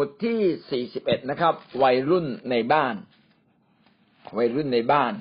[0.00, 2.94] บทที่41นะครับ วัยรุ่นในบ้าน
[4.38, 5.12] วัยรุ่นในบ้าน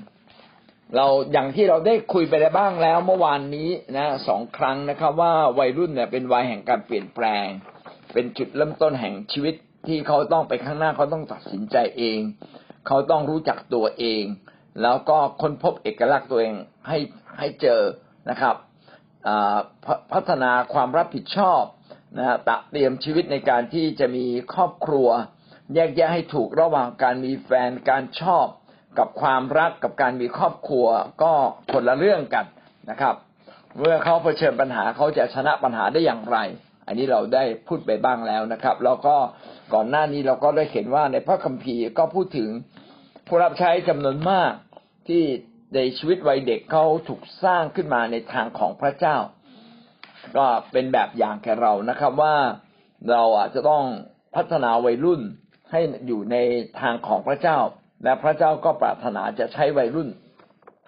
[0.96, 7.46] เราอย่างที่เราได้คุยไปแล้วบ้างแล้วเมื่อวานนี้นะสองครั้งนะครับ ว่าวัยรุ่นเนี่ยเป็นวัยแห่งการเปลี่ยนแปลง
[8.13, 9.56] เป็นจุดเริ่มต้นแห่งชีวิต
[9.88, 12.19] ที่เขาต้องไปข้างหน้าเขาต้องตัดสินใจเอง
[12.87, 14.23] เขาต้องรู้จักตัวเอง
[14.81, 16.53] แล้วก็ค้นพบเอกลักษณ์ตัวเอง
[16.88, 16.98] ให้
[17.39, 17.81] ให้เจอ
[18.29, 18.55] นะครับ
[20.13, 21.62] พัฒนาความรับผิดชอบ
[22.17, 25.07] นะตะเตรียมชีวิตในการที่จะมีครอบครัว
[25.73, 28.47] แยกแยะให้ถูกระหว่างการมีแฟนการชอบ
[28.99, 30.87] กับความรักกับการมีครอบครัว
[31.23, 31.33] ก็
[31.71, 32.45] คนละเรื่องกัน
[32.89, 33.15] นะครับ
[33.79, 36.37] เมื่อเขาเผชิญปัญหาเขาจะชนะปัญหาได้อย่างไร
[36.87, 39.15] อันนี้เราได้พูดไปบ้างแล้วนะครับ แล้วก็
[39.73, 42.49] ก่อนหน้านี้เราก็ได้เห็นว่าในพระคัมภีร์ก็พูดถึง
[43.27, 44.51] ผู้รับใช้จำนวนมาก
[45.07, 45.23] ที่
[45.75, 49.17] ในชีวิตวัยเด็กเขาถูกสร้างขึ้นมาในทางของพระเจ้า
[50.37, 52.35] ก็เป็นแบบอย่างแก่เรานะครับว่า
[53.09, 53.84] เราอาจจะต้อง
[54.35, 55.21] พัฒนาวัยรุ่น
[55.71, 56.35] ให้อยู่ใน
[56.79, 57.57] ทางของพระเจ้า
[58.04, 60.09] และพระเจ้าก็ปรารถนาจะใช้วัยรุ่น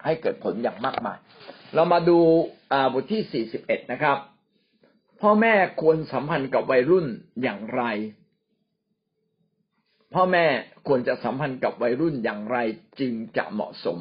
[0.04, 1.18] ให้เกิดผลอย่างมากมาย
[1.74, 2.18] เรามาดู
[2.92, 4.18] บทที่ 41 นะครับ
[5.20, 7.06] พ่อแม่ควรสัมพันธ์กับวัยรุ่น
[7.42, 7.82] อย่างไร
[10.14, 10.46] พ่อแม่
[10.86, 12.58] ควรจะสัมพันธ์กับวัยรุ่นอย่างไร
[13.00, 13.98] จึงจะเหมาะสม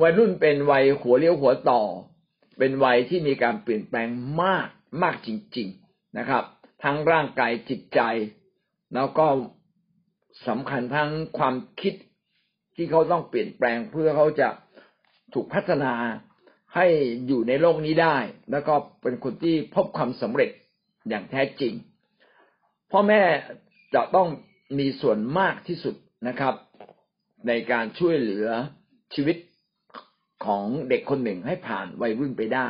[0.00, 1.82] วัยรุ่นเป็นวัยหัวเลี้ยวหัวต่อ
[2.58, 4.08] เป็นวัยที่มีการเปลี่ยนแปลง
[4.42, 4.68] มาก
[5.02, 6.44] มากจริง ๆนะครับ
[6.84, 8.00] ทั้งร่างกายจิตใจ
[8.94, 9.26] แล้วก็
[10.48, 11.94] สำคัญทั้งความคิด
[12.76, 14.48] ที่เขาต้องเปลี่ยนแปลงเพื่อเขาจะ
[15.34, 15.94] ถูกพัฒนา
[16.74, 16.86] ให้
[17.26, 18.16] อยู่ในโลกนี้ได้
[18.50, 20.50] แล้วก็เป็นคนที่พบความสำเร็จ
[21.08, 21.74] อย่างแท้จริง
[22.90, 23.22] พ่อแม่
[23.94, 24.28] จะต้อง
[24.78, 25.94] มีส่วนมากที่สุด
[26.28, 26.54] นะครับ
[27.48, 28.48] ในการช่วยเหลือ
[29.14, 29.36] ชีวิต
[30.46, 32.68] ของเด็กคนหนึ่งให้ผ่านวัยรุ่นไปได้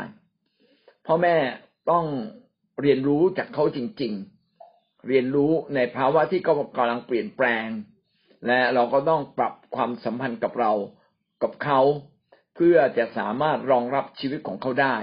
[1.06, 1.36] พ่อแม่
[1.90, 2.04] ต้อง
[2.82, 4.12] เรียนรู้จากเขาจริง
[4.58, 7.68] ๆ เรียนรู้ในภาวะที่เขากำลังเปลี่ยนแปลง
[8.46, 10.72] และเราก็ต้องปรับความสัมพันธ์กับเรา
[11.42, 11.80] กับเขา
[12.56, 14.96] เพื่อจะสามารถรองรับชีวิตของเขาได้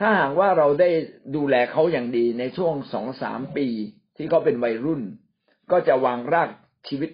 [0.00, 0.90] ถ้าหากว่าเราได้
[1.36, 3.66] ดูแลเขาอย่างดีในช่วงสองสามปี
[4.16, 5.02] ที่เขาเป็นวัยรุ่น
[5.70, 6.50] ก็จะวางราก
[6.88, 7.10] ชีวิต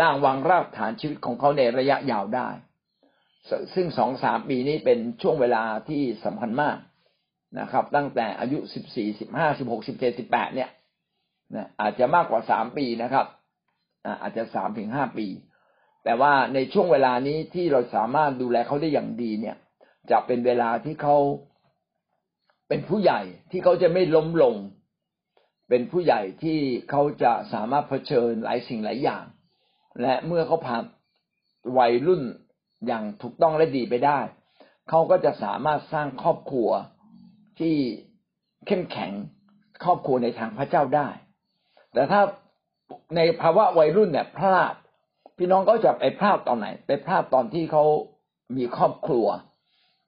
[0.00, 2.48] ร่างวางรากฐานชีวิตของเขาในระยะยาวได้
[3.74, 6.76] ซึ่งสองสามปีนี้เป็นช่วงเวลาที่สำคัญมาก
[7.60, 10.70] นะครับ ตั้งแต่อายุสิบสี่สิบห้าสิบหกสิบเจ็ดสิบแปดเนี่ย
[11.54, 13.26] นะอาจจะมากกว่าสามปีนะครับ
[14.22, 15.26] อาจจะสามถึงห้าปี
[16.04, 19.56] แต่ว่าในช่วงเวลานี้ที่เราสามารถดูแลเขาได้อย่างดีเนี่ย
[20.10, 21.16] จะเป็นเวลาที่เขา
[22.68, 23.20] เป็นผู้ใหญ่
[23.50, 24.56] ที่เขาจะไม่ล้มลง
[25.68, 26.58] เป็นผู้ใหญ่ที่
[26.90, 29.24] เขาจะสามารถเผชิญหลายสิ่งหลายอย่าง
[30.02, 30.82] และเมื่อเขาผ่าน
[31.78, 32.22] วัยรุ่น
[32.86, 34.18] อย่างถูกต้องและดีไปได้
[34.88, 36.70] เขาก็จะสามารถสร้างครอบครัว
[37.58, 37.74] ที่
[38.66, 39.12] เข้มแข็ง
[39.84, 41.08] ครอบครัวในทางพระเจ้าได้
[41.92, 42.20] แต่ถ้า
[43.16, 44.74] ในภาวะวัยรุ่นเนี่ยพลาด
[45.36, 47.84] พี่น้องก็จะไปพลาดตอนไหน ไปพลาดตอนที่เขา
[48.56, 49.26] มีครอบครัว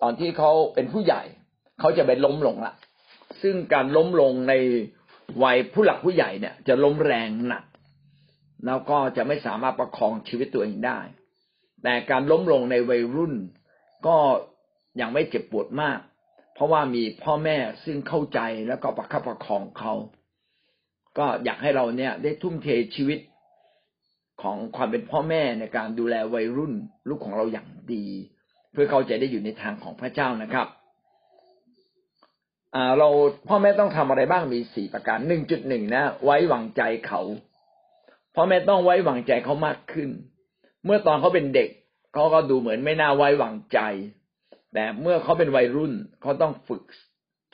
[0.03, 1.23] ตอนที่เขาเป็นผู้ใหญ่
[1.81, 2.75] เขาจะไปล้มลงละ
[3.43, 4.55] ซึ่งการล้มลงใน
[5.43, 7.65] วัยผู้หลักผู้ใหญ่เนี่ย จะล้มแรงหนัก
[8.67, 11.01] แล้วก็จะไม่สามารถประคองชีวิตตัวเองได้
[11.83, 13.35] แต่การล้มลงในวัยรุ่น
[14.07, 14.17] ก็
[15.01, 15.99] ยังไม่เจ็บปวดมาก
[16.55, 19.95] เพราะว่ามีพ่อแม่ซึ่งเข้าใจแล้วก็ประคับประคองเขา
[21.19, 23.19] ก็อยากให้เราเนี่ยได้ทุ่มเทชีวิต
[24.43, 26.73] ของความเป็นพ่อแม่ในการดูแลวัยรุ่น
[27.09, 28.07] ลูกของเราอย่างดี
[28.73, 30.67] เพื่อเขาจะได้อยู่ในทางของพระเจ้านะครับ
[32.99, 33.09] เรา
[33.49, 37.21] พ่อแม่ต้องทำอะไรบ้างมีสี่ประการหนึ่งจุดหนึ่งนะ ไว้วางใจเขา
[38.35, 40.11] พ่อแม่ต้องไว้วางใจเขามากขึ้น
[40.85, 41.69] เมื่อตอนเขาเป็นเด็ก
[42.13, 43.79] เขาก็ดูเหมือนไม่น่าไว้วางใจ
[44.75, 46.83] แต่เมื่อเขาเป็นวัยรุ่นเขาต้องฝึก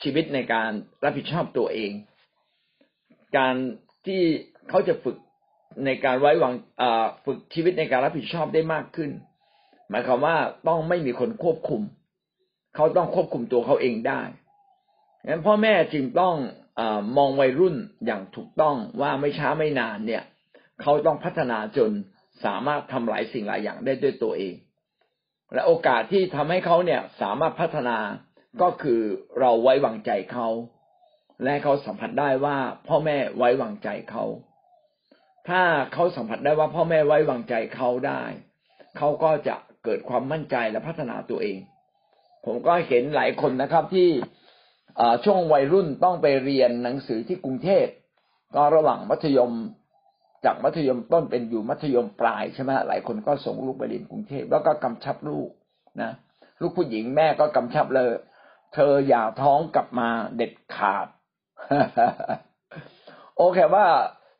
[0.03, 0.71] ชีวิตในการ
[1.03, 1.91] รับผิดชอบตัวเอง
[3.37, 3.55] การ
[4.05, 4.21] ที่
[4.69, 5.17] เขาจะฝึก
[5.85, 6.53] ในการไว้วาง
[7.25, 9.11] ฝึกชีวิตในการรับผิดชอบได้มากขึ้น
[9.89, 10.37] หมายความว่า
[10.67, 11.81] ต้องไม่มีคนควบคุม
[12.75, 14.21] เขาต้องควบคุมตัวเขาเองได้
[15.27, 16.35] งั้นพ่อแม่จึงต้อง
[16.79, 16.81] อ
[17.17, 20.23] มองวัยรุ่นอย่างถูกต้องว่าไม่ช้าไม่นานเนี่ย
[20.81, 21.91] เขาต้องพัฒนาจน
[22.43, 24.55] สามารถทำหลายสิ่งหลายอย่างได้ด้วยตัวเอง
[25.53, 27.97] และโอกาสที่ทำให้เขาเนี่ยสามารถพัฒนา
[28.61, 29.01] ก็คือ
[29.39, 30.47] เราไว้วางใจเขา
[31.43, 34.25] และเขาสัมผัสได้ว่าพ่อแม่ไว้วางใจเขา
[35.49, 35.61] ถ้า
[35.93, 38.23] เขาสัมผัสได้ว่าพ่อแม่ไว้วางใจเขาได้
[38.97, 41.57] เขาก็จะเกิดความมั่นใจและพัฒนาตัวเอง
[42.45, 44.09] ผมก็เห็นหลายคนนะครับที่
[45.25, 47.85] ช่วงวัยรุ่นต้องไปเรียนหนังสือที่กรุงเทพ
[48.55, 49.51] ก็ระหว่างมัธยม
[50.45, 55.49] จากมัธยมต้นเป็นอยู่มัธยมปลายใช่ไหมหลายคนก็ส่งลูกไปเรียนกรุงเทพแล้วก็กำชับลูก
[56.01, 56.11] นะ
[56.61, 58.11] ลูกผู้หญิงแม่ก็กำชับเลย
[58.73, 61.07] เธออย่าท้องกลับมาเด็ดขาด
[63.37, 63.85] โอเคว่า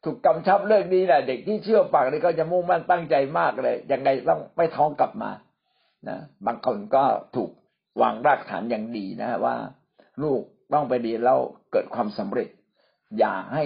[0.03, 5.31] ถูกกำชับเรื่องนี้แหละเด็กที่เชื่อฟังนี่ก็จะมุ่งมั่นตั้งใจมากเลยยังไงต้องไม่ท้องกลับมา
[6.07, 7.03] นะบางคนก็
[7.35, 7.51] ถูก
[8.01, 9.55] วางรากฐานอย่างดีนะว่า
[10.23, 10.41] ลูก
[10.73, 11.39] ต้องไปเรียนแล้ว
[11.71, 12.49] เกิดความสำเร็จ
[13.19, 13.65] อย่าให้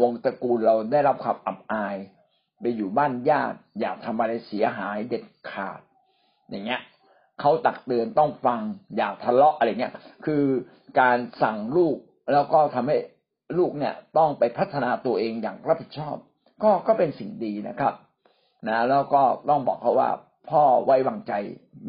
[0.00, 1.96] วงตระกูลเราได้รับความอับอาย
[2.60, 5.80] ไปอยู่บ้านญาติอย่าทำอะไรเสียหายเด็ดขาด
[6.50, 6.80] อย่างเงี้ย
[7.40, 8.60] เขาตักเตือนต้องฟัง
[8.96, 9.92] อย่าทะเลาะอะไรเงี้ย
[10.24, 10.42] คือ
[11.00, 11.96] การสั่งลูก
[12.32, 12.96] แล้วก็ทำให้
[13.58, 16.16] ลูกเนี่ยต้องไปพัฒนาตัวเองอย่างรับผิดชอบ
[16.62, 17.94] ก็ก็เป็นสิ่งดีนะครับ
[18.68, 20.10] นะ แล้วก็ต้องบอกเขาว่า
[20.50, 21.32] พ่อไว้วางใจ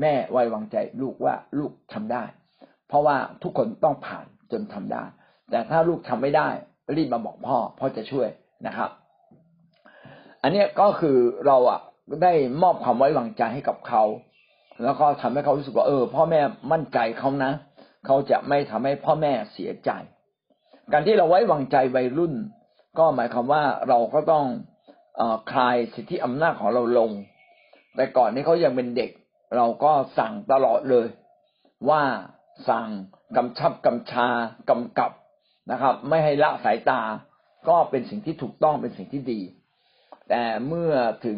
[0.02, 2.24] แม่ไว้วางใจ ลูกว่าลูกทำได้
[2.88, 5.04] เพราะว่าทุกคนต้องผ่านจนทำได้
[5.50, 6.50] แต่ถ้าลูกทำไม่ได้
[6.96, 8.28] รีบมาบอกพ่อพ่อจะช่วย
[8.68, 8.90] นะครับ
[10.42, 11.80] อันนี้ก็คือเราอะ
[12.24, 14.04] ได้มอบความไว้วางใจให้กับเขา
[14.84, 16.42] แล้วก็ทำให้เขารู้สึกว่าเออ พ่อแม่
[16.72, 17.52] มั่นใจเขานะ
[18.06, 19.92] เขาจะไม่ทำให้พ่อแม่เสียใจ
[20.92, 22.34] การที่เราไว้วางใจวัยรุ่น
[23.00, 24.46] ก็หมายความว่าเราก็ต้อง
[25.20, 25.22] อ
[25.52, 27.12] คลายสิทธิอำนาจของเราลง
[27.96, 29.12] แต่ก่อนนี้เขายังเป็นเด็ก
[29.56, 31.08] เราก็สั่งตลอดเลย
[31.90, 32.02] ว่า
[32.70, 32.88] สั่ง
[33.38, 34.28] กำชับกำชา
[34.70, 35.12] กำกับ
[35.72, 37.02] นะครับ ไม่ให้ละสายตา
[37.70, 39.42] ก็เป็นสิ่งที่ถูกต้องเป็นสิ่งที่ดี
[40.30, 40.92] แต่เมื่อ
[41.26, 41.38] ถึง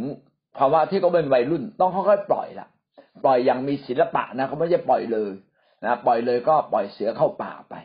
[0.57, 2.67] ภาวะที่เขาเป็นวัยรุ่นต้องค่อยๆปล่อยละ
[3.25, 5.31] ปล่อยอย่างมีศิลปะนะเขาไม่ใช่ปล่อยเลย
[5.85, 7.75] นะปล่อยเลยก็ปล่อยเสือเข้าป่าไป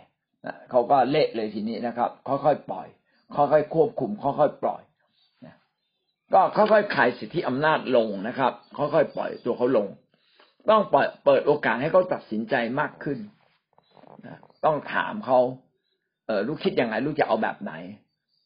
[0.46, 2.86] นะเขาก็เละเลยทีนี้นะครับ ค่อยๆปล่อย
[3.36, 4.82] ค่อยๆควบคุม ค่อยๆปล่อย
[6.34, 9.86] ก็ค่อยๆขายสิทธิอำนาจลงนะครับ ค่อยๆปล่อยตัวเขาลง
[10.70, 13.18] ต้องปล่อยเปิดโอกาสให้เขาตัดสินใจมากขึ้น
[14.64, 15.40] ต้องถามเขา
[16.26, 17.72] เออลูกคิดยังไง ลูกจะเอาแบบไหน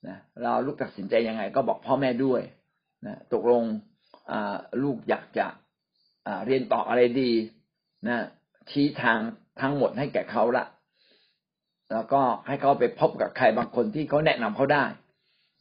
[0.09, 2.43] นะเราลูกตัดสินใจยังไง ก็บอกพ่อแม่ด้วย
[3.07, 3.65] นะตกลง
[4.83, 5.47] ลูกอยากจะ
[6.47, 7.31] เรียนต่ออะไรดี
[8.09, 8.19] นะ
[8.71, 9.19] ชี้ทาง
[9.61, 10.65] ทั้งหมดให้แก่เขาละ
[11.93, 14.85] แล้วก็ให้เขาไปพบกับใครบางคนที่เขาแนะนำเขาได้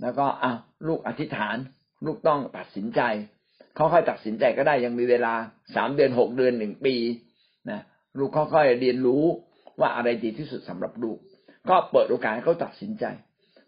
[0.01, 0.51] แล้วก็อะ
[0.87, 1.57] ลูกอธิษฐาน
[2.05, 3.01] ลูกต้องตัดสินใจ
[3.75, 5.33] เขาค่อยตัดสินใจก็ได้ยังมีเวลา
[5.75, 6.95] สามเดือนหกเดือนหนึ่งปี
[7.69, 7.79] นะ
[8.17, 9.23] ลูกค่อยๆเรียนรู้
[9.79, 11.17] ว่าอะไรดีที่สุดสำหรับลูก
[11.69, 13.05] ก็เปิดโอกาสให้เขาตัดสินใจ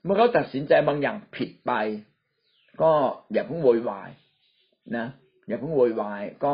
[0.04, 1.72] เมื่อเขาตัดสินใจบางอย่างผิดไป
[2.82, 2.92] ก็
[3.34, 4.10] อย่าเพิ่งโวยวาย
[4.98, 5.08] นะ
[5.48, 6.54] อย่าเพิ่งโวยวายก็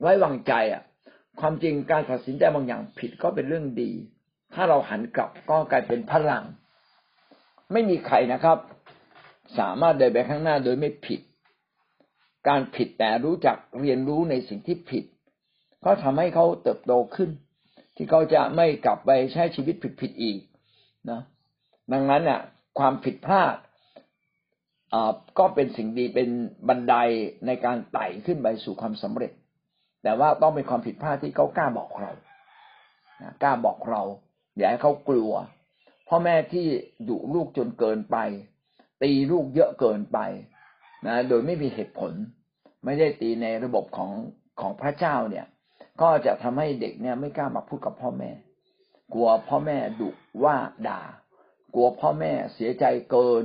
[0.00, 0.82] ไว้วางใจอะ
[1.40, 3.90] ความจริงการตัดสินใจบางอย่างผิดก็เป็นเรื่องดี
[4.54, 6.44] ถ้าเราหันกลับก็กลายเป็นพลัง
[7.72, 8.58] ไม่มีใครนะครับ
[9.58, 11.20] สามารถเดินไปข้างหน้าโดยไม่ผิด
[12.48, 15.04] การผิดแต่รู้จักเรียนรู้ในสิ่งที่ผิด
[15.84, 17.30] ก็ทำให้เขาเติบโตขึ้น
[17.96, 20.38] ที่เขาจะไม่กลับไปใช้ชีวิตผิดๆอีก
[21.10, 21.20] นะ
[21.92, 22.40] ดังนั้นเนี่ย
[22.78, 23.54] ความผิดพลาด
[25.38, 26.28] ก็เป็นสิ่งดีเป็น
[26.68, 26.94] บันได
[27.46, 29.32] ในการไต่ขึ้นไปสู่ความสำเร็จ
[30.02, 32.12] แต่ว่าต้องเป็นความผิดพลาดที่เขากล้าบอกเรา
[33.42, 34.02] กล้าบอกเรา
[34.56, 35.32] อย่าให้เขากลัว
[36.08, 36.66] พ่อแม่ที่
[37.08, 38.16] ดุลูกจนเกินไป
[39.02, 40.18] ตีลูกเยอะเกินไป
[41.06, 42.12] นะโดยไม่มีเหตุผล
[42.84, 44.10] ไม่ได้ตีในระบบของ
[44.60, 45.46] ของพระเจ้าเนี่ย
[46.02, 48.30] ก็จะทำให้เด็กเนี่ยไม่กล้ามาพูดกับพ่อแม่
[49.12, 50.08] กลัวพ่อแม่ดุ
[50.44, 50.56] ว่า
[50.88, 51.00] ด่า
[51.74, 53.44] กลัวพ่อแม่เสียใจเกิน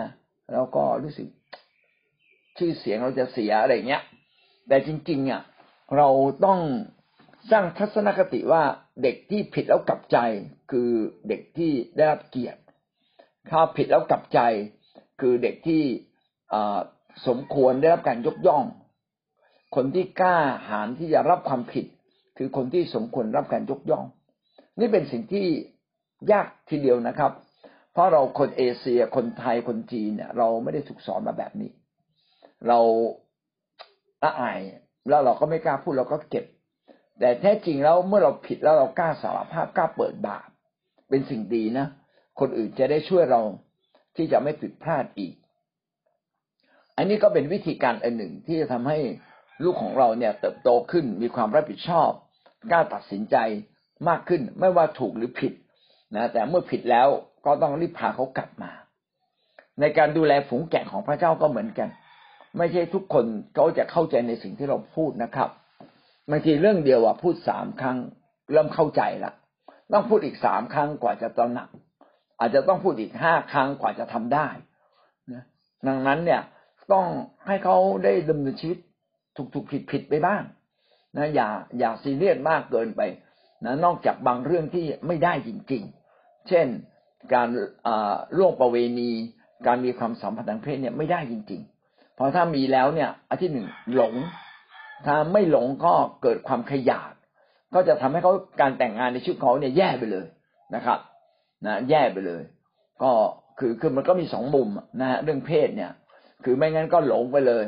[0.00, 0.08] นะ
[0.52, 1.28] แล้วก็รู้สึก
[2.58, 4.02] ชื่อเสียงเราจะเสียอะไรเงี้ย
[4.68, 5.42] แต่จริงๆอะ
[5.96, 6.08] เรา
[6.44, 6.60] ต้อง
[7.50, 8.62] สร้างทัศนคติว่า
[9.02, 10.18] เด็กที่ผิดแล้วกลับใจ
[10.70, 10.90] คือ
[11.28, 12.60] เด็กที่ได้รับเกียรติ
[13.50, 14.40] ถ้าผิดแล้วกลับใจ
[15.20, 15.82] คือเด็กที่
[17.26, 18.64] สมควรได้รับการยกย่อง
[19.74, 20.36] คนที่กล้า
[20.68, 21.86] หาญที่จะรับความผิด
[22.38, 24.04] คือคนที่สมควรรับการยกย่อง
[24.78, 25.46] นี่เป็นสิ่งที่
[26.32, 27.32] ยากทีเดียวนะครับ
[27.92, 31.70] เพราะเราคนเอเชียคนไทยคนจีนเนี่ย เราไม่ได้ถูกสอนมาแบบนี้
[32.68, 32.78] เรา
[34.24, 34.58] ละอาย
[35.08, 36.44] แล้วเราก็ไม่กล้าพูดเราก็เก็บ
[37.18, 40.48] แต่แท้จริงแล้วเมื่อเราผิดแล้วเรากล้าสารภาพกล้าเปิดบาป
[41.08, 41.86] เป็นสิ่งดีนะ
[42.40, 43.42] คนอื่นจะได้ช่วยเรา
[44.16, 45.34] ที่จะไม่ผิดพลาดอีก
[46.96, 48.98] อันนี้ก็เป็นวิธีการอันหนึ่งที่จะทำให้
[49.64, 52.10] ลูกของเราเนี่ยเติบโตขึ้นมีความรับผิดชอบ
[52.70, 53.36] กล้าตัดสินใจ
[54.08, 55.52] มากขึ้น ไม่ว่าถูกหรือผิด
[56.14, 57.08] นะแต่เมื่อผิดแล้ว
[57.44, 58.70] ก็ต้องรีบพาเขากลับมา
[59.80, 61.88] ในการดูแลฝูงแกะของพระเจ้าก็เหมือนกัน
[62.58, 63.24] ไม่ใช่ทุกคน
[63.54, 65.48] เขาจะเข้าใจในสิ่งที่เราพูดนะครับ
[66.30, 67.98] บางทีเรื่องเดียวอะพูดสามครั้ง
[68.52, 69.32] เริ่มเข้าใจละ
[69.92, 71.68] ต้องพูดอีกสามครั้งกว่าจะตระหนัก
[72.38, 74.48] อาจจะต้องพูดอีกห้าครั้งกว่าจะทำได้
[75.32, 75.42] นะ
[75.86, 76.42] ดังนั้นเนี่ย
[76.92, 77.06] ต้อง
[77.46, 78.78] ให้เขาได้ดำเนินชีวิต
[79.54, 80.42] ถูกๆผิดๆไปบ้าง
[81.16, 81.48] นะอย่า
[81.78, 83.00] อย่าซีเรียสมากเกินไป
[83.64, 85.82] นะนอกจากบางเรื่องที่ไม่ได้จริง
[86.14, 86.66] ๆ เช่น
[87.34, 87.48] การ
[88.36, 89.10] ล่วงประเวณี
[89.66, 94.14] การมีความสัมพันธ์ทางเพศเนี่ยไม่ได้จริง ๆ เพราะถ้ามีแล้วเนี่ยอันที่หนึ่งหลง
[95.06, 97.12] ถ้าไม่หลงก็เกิดความขยาด
[97.74, 100.26] ก็จะทำให้เขาการแต่งงานในชีวิตเขาเนี่ยแย่ไปเลย
[100.74, 100.98] นะครับ
[101.66, 102.42] นะแย่ไปเลย
[103.02, 103.10] ก็
[103.58, 104.68] คือคือมันก็มีสองมุม
[105.00, 105.92] นะฮะเรื่องเพศเนี่ย
[106.44, 107.64] คือไม่งั้นก็หลงไปเลย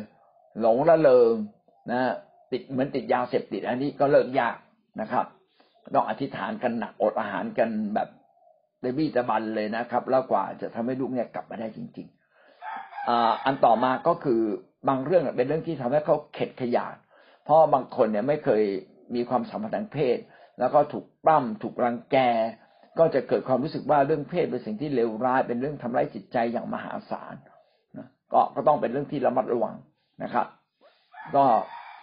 [0.61, 1.33] หลงละเลง
[1.91, 2.01] นะ
[2.53, 4.57] ติดเหมือนติดยาเสพติดอันนี้ก็เลิกยาก
[5.01, 5.27] นะครับ
[5.95, 8.09] ต้องอธิษฐานกันหนักอดอาหารกันแบบ
[8.81, 13.11] เดบี้ตะบันเลยนะครับ แล้วกว่าจะทำให้ลูกเนี่ยกลับมาได้จริงๆอ
[13.45, 14.41] อันต่อมาก็คือ
[14.89, 16.97] บางเรื่องเป็นเรื่องที่ทำให้เขาเข็ดขยาด
[17.45, 18.63] เพราะบางคนเนี่ยไม่เคย
[19.15, 20.19] มีความสัมพันธ์ทางเพศ
[20.59, 22.17] แล้วก็ถูกปล้ำถูกรังแก
[22.99, 27.35] ก็จะเกิดความรู้สึกว่าเรื่องเพศเป็นสิ่งที่เลวร้าย เป็นเรื่องทำร้ายจิตใจอย่างมหาศาล
[28.33, 29.77] ก็ก็ต้องเป็นเรื่องที่ระมัดระวัง
[30.23, 30.47] นะครับ
[31.37, 31.45] ก็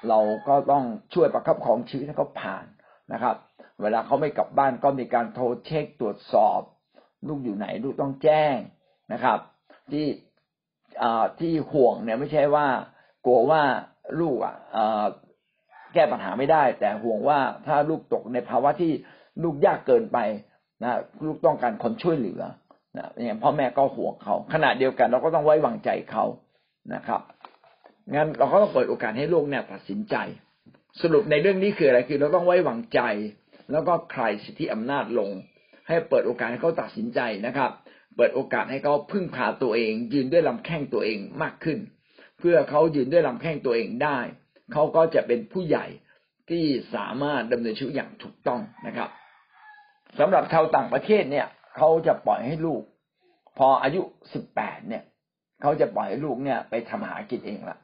[0.10, 2.66] เราก็ต้องช่วยประคับของชีวิตให้เขาผ่าน
[3.13, 3.36] นะครับ
[3.82, 6.62] เวลาเขาไม่กลับบ้านก็มีการโทรเช็คตรวจสอบ
[7.27, 8.56] ลูกอยู่ไหนลูกต้องแจ้ง
[9.13, 9.39] นะครับ
[9.92, 10.08] ที่
[11.39, 12.68] ที่ห่วงเนี่ยไม่ใช่ว่า
[13.25, 13.62] กลัวว่า
[14.20, 14.56] ลูกอะ
[15.94, 18.92] แก้ปัญหาไม่ได้ แต่ห่วงว่าถ้าลูกตกในภาวะที่
[19.44, 20.18] ลูกยากเกินไป
[20.84, 20.94] นะ
[21.25, 22.42] ลูกต้องการคนช่วยเหลือ
[22.98, 26.25] นะอย่างพ่อแม่ก็ห่วงเขาขณะเดียวกัน เราก็ต้องไว้วางใจเขา
[26.94, 27.22] นะครับ
[28.12, 30.15] งั้นเราก็ต้องเปิดโอกาสให้ลูกเนี่ยตัดสินใจ
[31.01, 33.00] สรุปในเรื่องนี้คืออะไรคือเราต้องไว้วางใจ
[33.72, 35.29] แล้วก็ใครสิทธิอำนาจลง
[35.88, 37.72] ให้เปิดโอกาสให้เขาตัดสินใจนะครับ
[38.17, 41.79] เปิดโอกาสให้เขาพึ่งพาตัวเอง ยืนด้วยลำแข้งตัวเองมากขึ้น
[42.39, 44.20] เพื่อเขายืนด้วยลำแข้งตัวเองได้
[44.74, 45.86] เขาก็จะเป็นผู้ใหญ่
[46.50, 46.63] ที่
[46.96, 49.10] สามารถดำเนินชีวิตอย่างถูกต้องนะครับ
[50.20, 52.82] สำหรับชาวต่างประเทศเนี่ยเขาจะปล่อยให้ลูก
[53.58, 54.01] พออายุ
[54.34, 55.03] สิบแปดเนี่ย
[55.62, 57.77] เขาจะปล่อยให้ลูกเนี่ย ไปทำหากินเองละ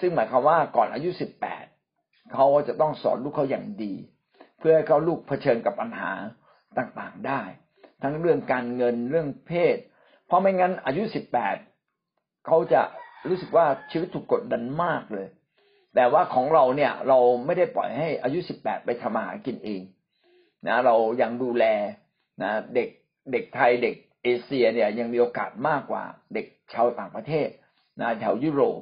[0.00, 1.64] ซึ่งหมายความว่าก่อนอายุสิบแปด
[2.34, 3.94] เขาจะต้องสอนลูกเขาอย่างดี
[4.60, 6.12] เพื่อให้เขาลูกเผชิญกับปัญหา
[6.78, 7.42] ต่างๆได้
[8.02, 9.76] ทั้งเรื่องการเงินเรื่องเพศ
[10.26, 11.56] เพราะไม่งั้นอายุสิบแปด
[12.46, 12.82] เขาจะ
[13.28, 15.28] รู้สึกว่าชีวิตถูกกดดันมากเลย
[15.94, 19.82] แต่ว่าของเราเนี่ยเราไม่ได้ปล่อยให้อายุสิบแปดไปทำมาหากินเอง
[20.66, 21.64] นะเรายังดูแล
[22.42, 22.88] นะเด็ก
[23.32, 27.48] เด็กไทยเด็กเอเชียเนี่ยยังมีโอกาสมากกว่าเด็กชาวต่างประเทศ
[28.00, 28.80] นะแถวยุโรป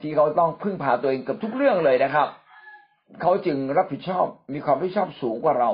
[0.00, 2.28] ที่เขาต้องพึ่งพาตัวเองกับทุกเรื่องเลยนะครับ
[3.20, 5.70] เขาจึงรับผิดชอบมีความรับผิดชอบสูงกว่าเรา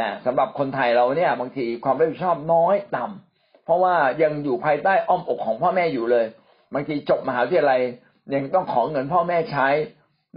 [0.00, 6.26] นะสำหรับคนไทยเราเนี่ย บางทีความรับผิดชอบน้อยต่ำเพราะว่ายังอยู่ภายใต้อ้อมอกของพ่อแม่อยู่เลย
[6.74, 7.80] บางทีจบมหาวิทยาลัย
[8.34, 9.68] ยังต้องขอเงินพ่อแม่ใช้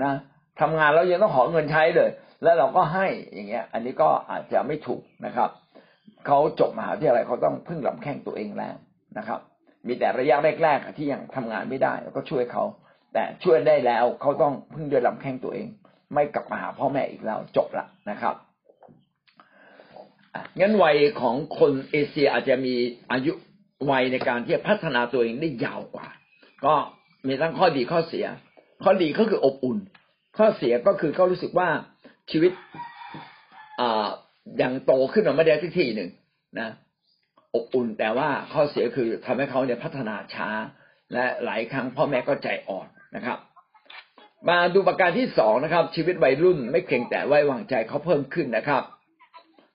[0.03, 0.13] นะ
[0.61, 2.09] ทำงานแล้วยังต้องขอเงินใช้เลย
[2.43, 5.49] แล้วเราก็ให้อย่างเงี้ย อันนี้ก็อาจจะไม่ถูกนะครับ
[6.25, 8.75] เขาจบมหาวิทยาลัยเขาต้องพึ่งลำแข้งตัวเองแล้ว
[9.17, 9.39] นะครับ
[9.87, 12.63] มีแต่ระยะแรกๆที่ยังทำงานไม่ได้แล้วก็ช่วยเขา
[13.13, 15.67] แต่ช่วยได้แล้วเขาต้องพึ่งด้วยลำแข้งตัวเอง
[16.13, 18.35] ไม่กลับมาหาพ่อแม่อีกแล้วจบละนะครับ
[20.59, 22.73] งั้นวัยของคนเอเชียอาจจะมี
[23.11, 23.33] อายุ
[23.91, 26.07] วัยในการที่จะพัฒนาตัวเองได้ยาวกว่า
[26.65, 26.73] ก็
[27.27, 28.25] มีทั้งข้อดีข้อเสีย
[28.83, 29.77] ข้อดีก็คืออบอุ่น
[30.37, 31.69] ข้อเสียก็คือเขารู้สึกว่า
[32.31, 32.51] ชีวิต
[33.79, 34.07] อ่า
[34.61, 36.09] ยังโตขึ้นมาไม่ได้ที่ทีหนึ่ง
[36.59, 36.69] นะ
[37.55, 40.49] อบอุ่นแต่ว่าข้อเสียคือทำให้เขาเนี่ยพัฒนาช้า
[41.13, 43.37] และหลายครั้งพ่อแม่ก็ใจอ่อนนะครับ
[44.47, 48.83] มาดูประการที่สองนะครับ ชีวิตวัยรุ่นไม่เพียงแต่ไว้วางใจเขาเพิ่มขึ้นนะครับ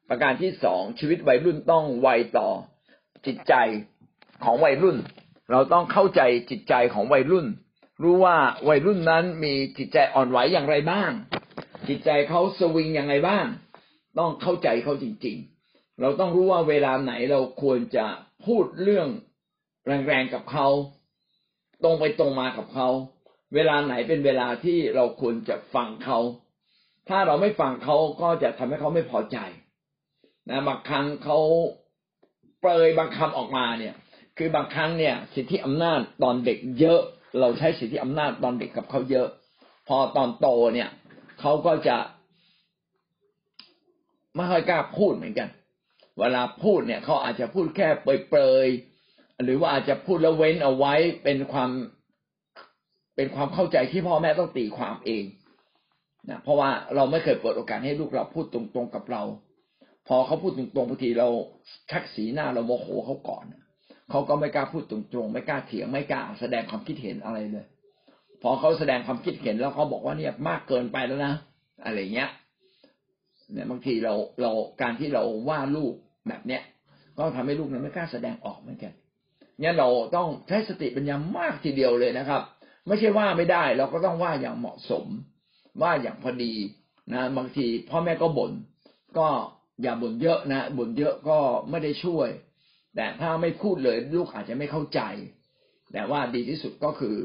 [0.08, 2.48] ประการที่สองชีวิตวัยรุ่นต้องไวต่อ
[3.26, 3.54] จิตใจ
[4.44, 4.96] ของวัยรุ่น
[5.50, 7.46] เราต้องเข้าใจจิตใจของวัยรุ่น
[8.02, 8.36] รู้ว่า
[8.68, 11.10] วัยรุ่นนั้นมีจิตใจอ่อนไหวอย่างไรบ้าง
[11.88, 13.46] จิตใจเขาสวิงอย่างไรบ้าง
[14.18, 15.36] ต้องเข้าใจเขาจริง
[15.68, 18.06] ๆ เราต้องรู้ว่าเวลาไหนเราควรจะ
[18.46, 19.08] พูดเรื่อง
[19.86, 20.68] แรงๆกับเขา
[21.82, 22.88] ตรงไปตรงมากับเขา
[23.54, 26.18] เวลาไหนเป็นเวลาที่เราควรจะฟังเขา
[27.08, 29.38] ถ้าเราไม่ฟังเขาก็จะทำให้เขาไม่พอใจ
[30.50, 31.38] นะบางครั้งเขา
[32.60, 33.94] เปรยบางคำออกมาเนี่ย
[34.38, 37.00] คือบางครั้งเนี่ย สิทธิอำนาจตอนเด็กเยอะ
[37.40, 39.28] เราใช้สิทธิอำนาจตอนเด็กกับเขาเยอะ
[39.88, 40.88] พอตอนโตเนี่ย
[41.40, 41.96] เขาก็จะ
[44.36, 45.48] ไม่ค่อยกล้าพูดเหมือนกัน
[46.18, 50.94] เวลาพูดเนี่ยเขาอาจจะพูดแค่เปรยๆหรือว่าอาจจะพูดแล้วเว้นเอาไว้
[51.24, 51.70] เป็นความ
[53.16, 55.24] เป็นความเข้าใจที่พ่อแม่ต้องตีความเอง
[56.30, 59.22] นะเพราะว่าเราไม่เคยเปิดโอกาสให้ลูกเราพูดตรงๆกับเรา
[60.08, 61.28] พอเขาพูดตรงๆบางทีเรา
[61.90, 63.44] ชักสีหน้าเราโมโหเขาก่อน
[64.10, 67.66] เขาก็ไม่กล้าพูดตรงๆไม่กล้าเถียงไม่กล้าแสดงความคิดเห็นอะไรเลย
[68.42, 71.34] พอเขาแสดงความคิดเห็นแล้วเขาบอกว่าเนี่ยมากเกินไปแล้วนะ
[71.84, 72.30] อะไรเงี้ย
[73.52, 74.52] เนี่ยบางทีเราเรา
[74.82, 75.92] การที่เราว่าลูก
[76.28, 76.62] แบบเนี้ย
[77.18, 78.92] ก็ทำให้ลูกนั้นไม่กล้าแสดงออกเหมือนกัน
[79.60, 82.42] เนี่ยเราต้องใช้สติปัญญามากทีเดียวเลยนะครับ
[82.86, 85.06] ไม่ใช่ว่าไม่ได้ เราก็ต้องว่าอย่างเหมาะสม
[85.82, 86.54] ว่าอย่างพอดี
[87.12, 88.52] นะ บางทีพ่อแม่ก็บน่น
[89.18, 89.28] ก็
[89.82, 91.38] อย่าบ่นเยอะนะบ่นเยอะก็
[91.70, 92.28] ไม่ได้ช่วย
[92.96, 95.00] แต่ถ้าไม่พูดเลยลูกอาจจะไม่เข้าใจ
[95.92, 97.16] แต่ว่าดีที่สุดก็คือ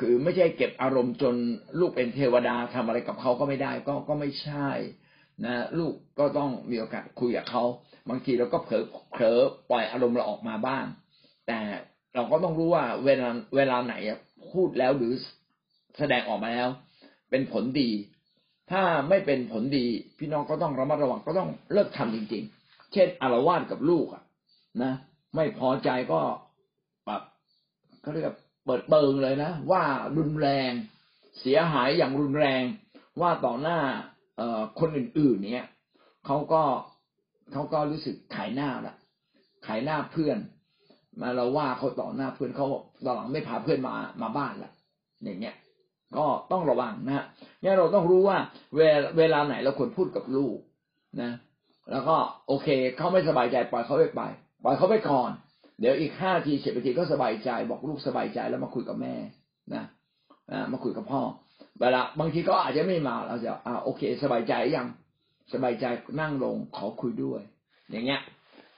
[0.00, 1.34] คือไม่ใช่เก็บอารมณ์จน
[1.78, 4.68] ลูกเป็นเทวดาทำอะไรกับเขาก็ไม่ได้ก็ก็ไม่ใช่
[5.44, 7.64] นะลูกก็ต้องมีโอกาสคุยกับเขา
[8.08, 9.38] บางทีเราก็เผลอเผลอ
[9.70, 10.84] ปล่อยอารมณ์เราออกมาบ้าง
[11.46, 11.58] แต่
[12.18, 13.94] เราก็ต้องรู้ว่าเวลาเวลาไหน
[14.52, 15.12] พูดแล้วหรือ
[15.98, 16.68] แสดงออกมาแล้ว
[17.30, 17.90] เป็นผลดี
[18.70, 19.86] ถ้าไม่เป็นผลดี
[20.18, 24.22] พี่น้องก็ต้องระมัดระวังก็ต้องเลิกทำจริง ๆ เช่นอารวาสกับลูกอะ
[24.82, 24.92] นะ
[25.34, 26.20] ไม่พอใจก็
[27.06, 27.22] แบบ
[28.00, 28.26] เขาเรียก
[28.66, 29.82] เปิดเบิงเลยนะว่า
[30.16, 30.70] รุนแรง
[31.40, 32.62] เสียหายอย่างรุนแรง
[33.20, 33.78] ว่าต่อหน้า
[34.36, 35.68] เอ่อคนอื่นๆ เนี่ย
[36.26, 36.62] เขาก็
[37.52, 38.94] เขาก็รู้สึกขายหน้าละ
[39.66, 40.38] ขายหน้าเพื่อน
[41.20, 42.66] มาเราว่าเขาต่อหน้าเพื่อนเขา
[43.04, 44.70] ตอนหลังไม่พาเพื่อนมามาบ้านละ
[45.24, 45.54] อย่างเงี้ย
[46.16, 47.24] ก็ต้องระวังนะ
[47.62, 48.38] เนี่ยเราต้องรู้ว่า
[48.76, 50.56] เวลาเวลาไหนเราควรพูดกับลูก
[51.22, 51.30] นะ
[51.90, 52.16] แล้วก็
[52.48, 54.22] โอเคเขาไม่สบายใจปล่อยเขาไปไป
[54.62, 55.30] ปล่อยเขาไปก่อน
[55.80, 59.14] เดี๋ยวอีกห้าทีสิบนาทีก็สบายใจบอกลูกสบายใจแล้วมาคุยกับแม่
[59.74, 59.84] นะ
[60.72, 61.22] มาคุยกับพ่อ
[61.80, 64.86] เวลาบางทีก็อาจจะไม่มาเราจะอ่าโอเค สบายใจยัง
[65.52, 65.84] สบายใจ
[66.20, 67.40] นั่งลงขอคุยด้วย
[67.90, 68.20] อย่างเงี้ย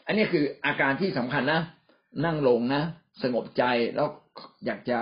[0.07, 1.61] อันนี้คืออาการที่สำคัญนะ
[2.25, 2.83] นั่งลงนะ
[3.23, 3.65] สงบใจ
[3.95, 4.09] แล้ว
[4.67, 4.99] อยากจะ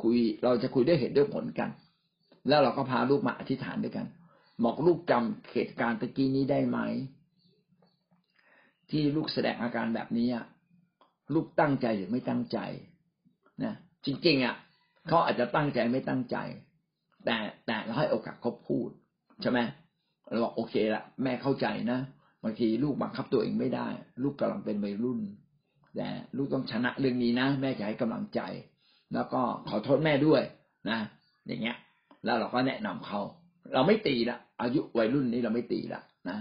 [0.00, 1.70] คุย เราจะคุยด้วยเหตุด้วยผลกัน
[2.48, 4.06] แล้วเราก็พาลูกมาอธิษฐานด้วยกัน
[4.64, 6.78] บอกลูกจำเหตุการณ์ตะกี้นี้ได้ไหม
[8.90, 10.28] ที่ลูกแสดงอาการแบบนี้
[11.34, 12.58] ลูกตั้งใจหรือไม่ตั้งใจ
[13.64, 13.74] นะ
[14.04, 14.54] จริงๆอะ
[15.08, 16.36] เขาอาจจะตั้งใจไม่ตั้งใจ
[17.24, 17.36] แต่
[17.66, 18.88] แต่เราให้โอกาสเขาพูด
[19.42, 19.58] ใช่ไหม
[20.30, 22.00] เราบอกโอเคละแม่เข้าใจนะ
[22.44, 23.88] บางทีลูกบังคับตัวเองไม่ได้
[24.22, 25.20] ลูกกำลังเป็นวัยรุ่น
[25.96, 28.40] แต่ลูกต้องชนะเรื่องนี้นะ แม่จะให้กำลังใจ
[29.14, 30.42] แล้วก็ขอโทษแม่ด้วย
[30.90, 30.98] นะ
[31.46, 31.76] อย่างเงี้ย
[32.24, 33.20] แล้วเราก็แนะนำเขา
[33.74, 36.38] เราไม่ตีละอายุวัยรุ่นนี้เราไม่ตีละนะ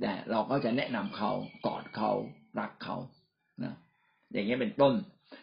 [0.00, 1.30] แต่เราก็จะแนะนำเขา
[1.66, 2.10] กอดเขา
[2.58, 2.96] รักเขา
[3.64, 3.74] นะ
[4.32, 4.94] อย่างเงี้ยเป็นต้น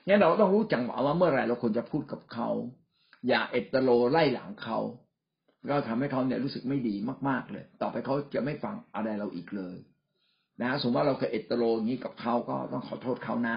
[0.07, 2.49] งั้นเราต้องรู้จังหวะว่าเมื่อไรเราควรจะพูดกับเขา
[3.27, 4.79] อย่าเอตโลไล่หลังเขา
[5.69, 6.95] ก็ทำให้เขาเนี่ยรู้สึกไม่ดี
[7.27, 9.75] มาก ๆเลย ต่อไปเขาจะไม่ฟังอะไรเราอีกเลย
[10.61, 13.55] นะสมมติว่าเราเคยเอตโลอย่างนี้กับเขาก็ต้องขอโทษเขานะ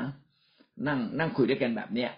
[0.87, 2.11] นั่งนั่งคุยด้วยกันแบบเนี้ย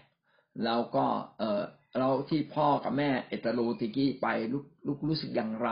[0.65, 1.05] แล้วก็
[1.39, 1.63] เออ
[1.99, 5.71] เราที่พ่อกับแม่เอตโลติกี้ไปลูกลูกรู้สึกอย่างไร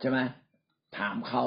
[0.00, 0.18] ใช่ไหม
[0.98, 1.44] ถามเขา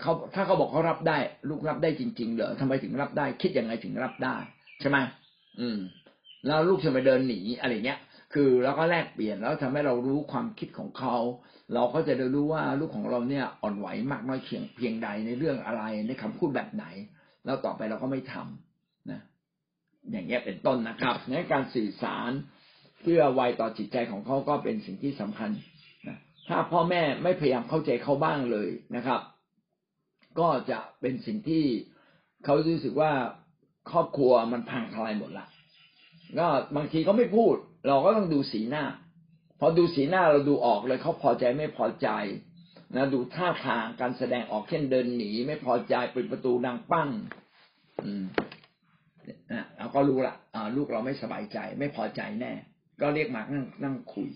[0.00, 4.36] เขาถ้าเขาบอกเขารับได้ ลูกรับได้จริง ๆเหรอทำไมถึงรับได้ คิดยังไงถึงรับได้
[4.80, 4.98] ใช่ไหม
[5.60, 5.78] อืม
[6.46, 7.98] แล้วลูกจะไปเดินหนีอะไรเงี้ย
[8.34, 11.16] คือเราก็แลกเปลี่ยนแล้วทำให้เรารู้ความคิดของเขา
[11.74, 16.84] เราก็จะได้รู้ว่าลูกของเราเนี่ยอ่อนไหวมากน้อยเพียงเพียงใดในเรื่องอะไรในคำพูดแบบไหน
[17.44, 19.20] แล้วต่อไปเราก็ไม่ทำนะ
[20.10, 22.30] อย่างเงี้ยเป็นต้นนะครับในการสื่อสาร
[23.02, 25.50] เพื่อไวต่อจิตใจของเขาก็เป็นสิ่งที่สำคัญ
[26.08, 29.20] นะถ้าพ่อแม่ไม่พยายามเข้าใจเขาบ้างเลยนะครับ
[30.38, 31.64] ก็จะเป็นสิ่งที่
[32.44, 33.12] เขารู้สึกว่า
[33.90, 35.46] ครอบครัวมันพังทลายหมดละ
[36.38, 38.84] ก็บางทีเขาไม่พูด เราก็ต้องดูสีหน้า
[39.58, 42.08] พอดูสีหน้าเราดูออกเลยเขาพอใจไม่พอใจ
[42.96, 47.08] นะดูท่าทางการแสดงออกเช่นเดินหนี ไม่พอใจปิดประตูดังปั้ง
[48.04, 48.24] อืม
[49.52, 52.52] นะเราก็รู้ละอ่าลูกเราไม่สบายใจ ไม่พอใจแน่
[53.00, 54.28] ก็เรียกมานั่งนั่งคุย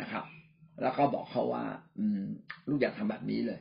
[0.00, 0.24] นะครับ
[0.82, 1.64] แล้วก็บอกเขาว่า
[1.98, 2.22] อืม
[2.68, 3.60] ลูกอยากทำแบบนี้เลย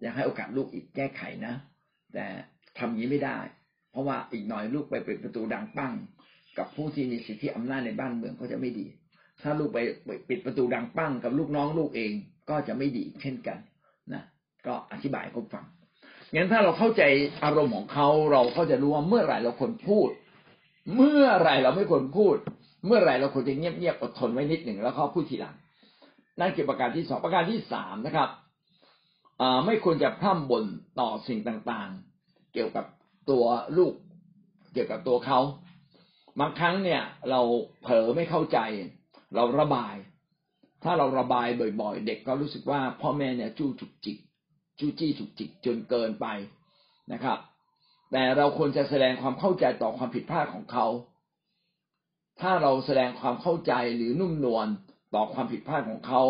[0.00, 1.54] อยากให้โอกาสลูกอีกแก้ไขนะ
[2.14, 2.26] แต่
[2.78, 3.38] ทำนี้ไม่ได้
[3.90, 5.92] เพราะว่าอีกหน่อยลูกไปปิดประตูดังปั้ง
[6.58, 8.86] กับผู้ที่มีสิทธิอำนาจในบ้านเมืองก็จะไม่ดี
[9.42, 9.78] ถ้าลูกไป
[10.28, 12.12] ปิดประตูดังปั้งกับลูกน้องลูกเอง
[12.50, 13.58] ก็จะไม่ดีเช่นกัน
[14.12, 14.22] นะ
[14.66, 15.64] ก็อธิบายเขาฟัง
[16.34, 17.02] งั้นถ้าเราเข้าใจ
[17.44, 20.08] อารมณ์ของเขาเราก็จะรู้ว่าเมื่อไหร่เราควรพูด
[20.96, 22.36] เมื่อไหร่เราไม่ควรพูด
[22.86, 25.54] เมื่อไหร่เราควรจะเงียบๆอดทนไว้นิดหนึ่งแล้วเขาพูดทีหลัง
[26.40, 28.28] นั่นคือประการที่สองประการที่สามนะครับ
[29.66, 30.64] ไม่ควรจะพร่ำบ่น
[31.00, 32.84] ต่อสิ่งต่างๆ เกี่ยวกับ
[33.30, 33.44] ตัว
[33.76, 33.94] ลูก
[34.72, 35.38] เกี่ยวกับตัวเขา
[36.40, 37.40] บางครั้งเนี่ย เรา
[37.82, 38.58] เผลอไม่เข้าใจ
[39.34, 39.94] เราระบาย
[40.84, 41.46] ถ้าเราระบาย
[41.80, 44.18] บ่อย ๆ เด็กก็รู้สึกว่าพ่อแม่เนี่ยจู้จุกจิก
[44.78, 46.26] จู้จี้จุกจิกจนเกินไป
[47.12, 47.38] นะครับ
[48.12, 50.86] แต่เราควรจะแสดงความเข้าใจต่อความผิดพลาดของเขา
[52.40, 54.66] ถ้าเราแสดงความเข้าใจหรือนุ่มนวล
[55.14, 56.22] ต่อความผิดพลาดของเขา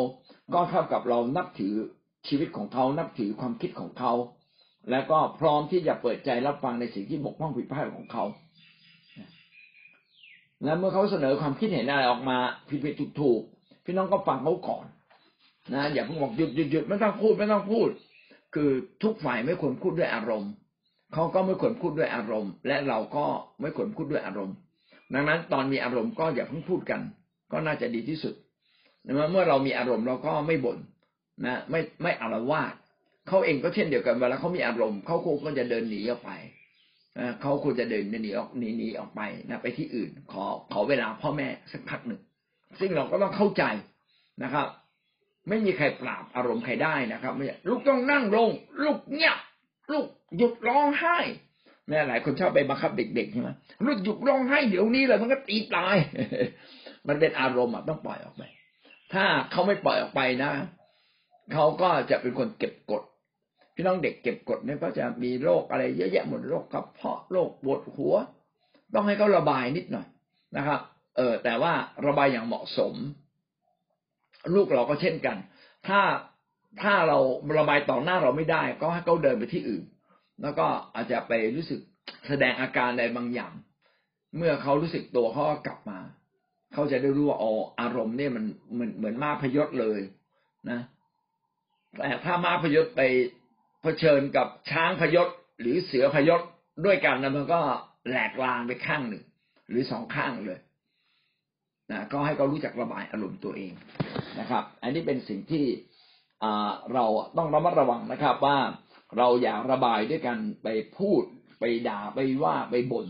[0.54, 1.74] ก็เท่ากับเรานับถือ
[2.28, 4.12] ชีวิตของเขา นับถือความคิดของเขา
[4.90, 8.24] แล้วก็พร้อมที่จะเปิดใจรับฟังในสิ่งที่บกพร่องผิดพลาดของเขา
[10.64, 12.36] แล้วเมื่อเขาเสนอความคิดเห็นอะไรออกมา
[12.68, 13.40] ผิดผิดถูกถูก
[13.84, 14.84] พี่น้องก็ฟังเขาก่อน
[15.74, 17.88] นะอย่าเพิ่งบอกหยุดหยุดหยุดไม่ต้องพูดไม่ต้องพูด
[18.54, 18.70] คือ
[19.02, 20.50] ทุกฝ่ายไม่ควรพูดด้วยอารมณ์
[21.14, 23.24] เขาก็ไม่ควรพูดด้วยอารมณ์ และเราก็
[23.60, 24.56] ไม่ควรพูดด้วยอารมณ์
[25.14, 27.00] ดังนั้นตอนมีอารมณ์ก็อย่าเพิ่งพูดกัน
[27.52, 28.34] ก็น่าจะดีที่สุด
[29.30, 30.78] เมื่อเรามีอารมณ์เราก็ไม่บ่น
[31.46, 32.72] นะ ไม่ไม่อารวาส
[33.28, 36.30] เขาเองก็เช่นเดียวกันเวลาเขามีอารมณ์เขาคงก็จะเดินหนีออกไป
[37.40, 42.20] เขาควรจะเดินหนีออกหนีหนีออกไปนะไปที่อื่น ขอขอเวลาพ่อแม่สักพักหนึ่ง
[42.80, 43.64] ซึ่งเราก็ต้องเข้าใจ
[44.42, 44.66] นะครับ
[45.48, 48.50] ไม่มีใครปราบอารมณ์ใครได้นะครับไม่ลูกต้องนั่งลง
[48.84, 49.38] ลูกเงียบ
[49.92, 51.18] ลูกหยุดร้องไห้
[51.88, 53.50] แม่หลายคนชอบไปบังคับเด็กๆใช่ไหม
[53.86, 55.96] ลูกหยุดร้องไห้เดี๋ยวนี้เลยมันก็ตีตาย
[57.08, 58.42] มันเป็นอารมณ์อะต้องปล่อยออกไป
[59.14, 60.50] ถ้าเขาไม่ปล่อยออกไปนะ
[61.52, 63.02] เขาก็จะเป็นคนเก็บกด
[63.80, 68.14] พี่น้องเด็กเก็บกดเนี่ยก็จะมีโรคอะไรเยอะแยะหมดโรคกระเพาะโรคปวดหัว
[68.94, 70.06] ต้องให้เขาระบายนิดหน่อย
[70.56, 70.80] นะครับ
[71.16, 71.72] เออแต่ว่า
[72.06, 72.94] ระบายอย่างเหมาะสม
[74.54, 75.36] ลูกเราก็เช่นกัน
[75.88, 76.00] ถ้า
[76.82, 77.18] ถ้าเรา
[77.58, 79.84] ระบายต่อหน้าเราไม่ได้ ก็ให้เขาเดินไปที่อื่น
[80.42, 81.80] แล้วก็อาจจะไปรู้สึก
[82.28, 83.52] แสดงอาการใดบางอย่าง
[84.36, 85.98] เมื่อเขารู้สึกตัวเขาก็กลับมา
[86.72, 90.00] เขาจะได้รู้ว่าอ๋ออารมณ์เนี่ยมันเหมือนเหมือนมาพยศเลย
[90.70, 90.80] นะ
[91.96, 93.02] แต่ถ้ามาพยศไป
[93.82, 95.28] เผชิญกับช้างพยศ
[95.60, 96.40] หรือเสือพยศ
[96.84, 97.60] ด้วยกันนะมันก็
[98.06, 99.24] แหลกลางไปข้างหนึ่ง
[99.68, 100.58] หรือสองข้างเลย
[101.90, 103.72] นะก็ให้เขารู้จักระบายอารมณ์ตัวเอง
[104.40, 105.66] นะครับ อันนี้เป็นสิ่งที่
[106.94, 107.04] เรา
[107.36, 108.58] ต้องระมัดระวังนะครับ ว่า
[109.18, 111.22] เราอย่าระบายด้วยกันไปพูด
[111.60, 113.06] ไปด่าไปว่าไปบน่น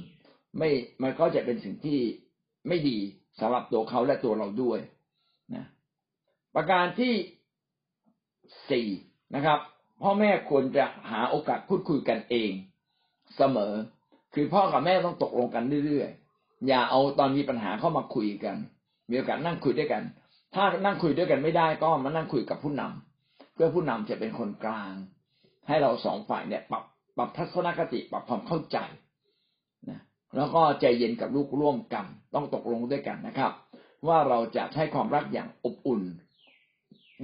[0.58, 0.70] ไม่
[1.02, 2.00] มันก็จะเป็นสิ่งที่
[2.68, 2.98] ไม่ดี
[3.40, 4.78] สำหรับตัวเขาและตัวเราด้วย
[5.54, 5.64] นะ
[6.54, 7.14] ประการที่
[8.70, 8.88] สี่
[9.34, 9.58] นะครับ
[10.02, 12.50] พ่อแม่ควรจะหาโอกาสพูดคุยกันเอง
[13.36, 13.74] เสมอ
[14.34, 18.56] คือพ่อกับแม่ต้องตกลงกันเรื่อยๆ อย่าเอาตอนมีปัญหาเข้ามาคุยกัน
[19.10, 20.02] มีโอกาสนั่งคุยด้วยกัน
[20.54, 24.92] ถ้านั่งคุยด้วยกันไม่ได้ก็มานั่งคุยกับผู้นำเพื่อผู้นำจะเป็นคนกลาง
[25.68, 26.84] ให้เราสองฝ่ายเนี่ยปรับ
[27.16, 28.78] ปรับทัศนคติปรับความเข้าใจ
[29.90, 30.00] นะ
[30.36, 33.52] แล้วก็ใจเย็นกับลูกร่วมกัน ต้องตกลงด้วยกันนะครับ
[34.06, 36.02] ว่าเราจะใช้ความรักอย่างอบอุ่น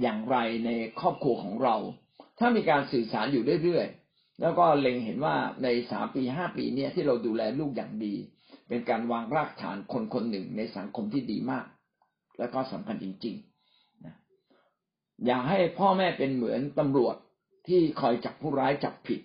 [0.01, 1.75] อย่างไรในครอบครัวของเรา
[2.39, 8.15] ถ้ามีการสื่อสารอยู่เรื่อยๆ แล้วก็เล็งเห็นว่าในสามปีห้าปีเนี่ยที่เราดูแลลูกอย่างดี
[8.67, 11.65] เป็นการวางรากฐานคนคนหนึ่งในสังคมที่ดีมาก
[12.39, 14.15] และก็สำคัญจริงๆนะ
[15.25, 17.15] อย่าให้พ่อแม่เป็นเหมือนตำรวจ
[17.67, 19.19] ที่คอยจับผู้ร้ายจับผิด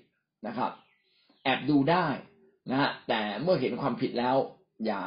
[0.46, 0.70] นะครับ
[1.44, 2.06] แอบดูได้
[2.70, 4.36] นะฮะแต่เมื่อเห็นความผิดแล้ว
[4.86, 5.00] อย่า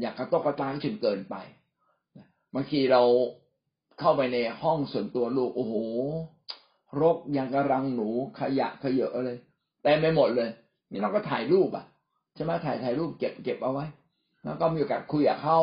[0.00, 1.34] อย่ากระตกกระตากจนเกินไป
[2.54, 3.02] บางทีเรา
[4.00, 5.74] เข้าไปในห้องส่วนตัวลูกโอ้โห
[7.00, 9.38] รกยังกระรังหนูขยะขยะเลย
[9.82, 10.50] แต่ไม่หมดเลย
[10.90, 11.84] นี่เราก็ถ่ายรูปอะ
[12.34, 13.86] ใช่ไหมถ่ายถ่ายรูปเก็บเก็บเอาไว้
[14.44, 15.58] แล้วก็มีโอกาสคุยกับเขา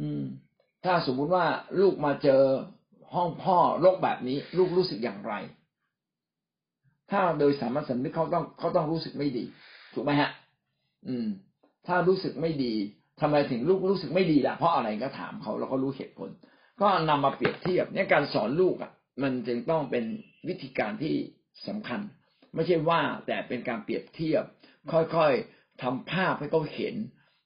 [0.00, 0.22] อืม
[0.84, 1.44] ถ้าสมมุติว่า
[1.80, 2.42] ลูกมาเจอ
[3.14, 5.34] ห้องพ่อโรคแบบนี้ ลูกรู้สึกอย่างไร
[7.10, 9.44] ถ้าโดยสามัญสำนึกเขาต้องเขาต้องรู้สึกไม่ดี
[9.94, 10.30] ถูกไหมฮะ
[11.08, 11.26] อืม
[11.86, 12.74] ถ้ารู้สึกไม่ดี
[13.20, 16.30] ทำไมถึงลูกรู้สึกไม่ดีล่ะเพราะอะไรก็ถามเขาแล้วก็รู้เหตุผล
[16.80, 18.90] ก็นำมาเปรียบเทียบเนี่ยการสอนลูกอะ
[19.22, 20.04] มันจึงต้องเป็น
[20.48, 21.14] วิธีการที่
[21.68, 22.00] สำคัญ
[22.54, 24.44] ไม่ใช่ว่าแต่เป็นการเปรียบเทียบ
[24.92, 26.94] ค่อยๆทำภาพให้เขาเห็น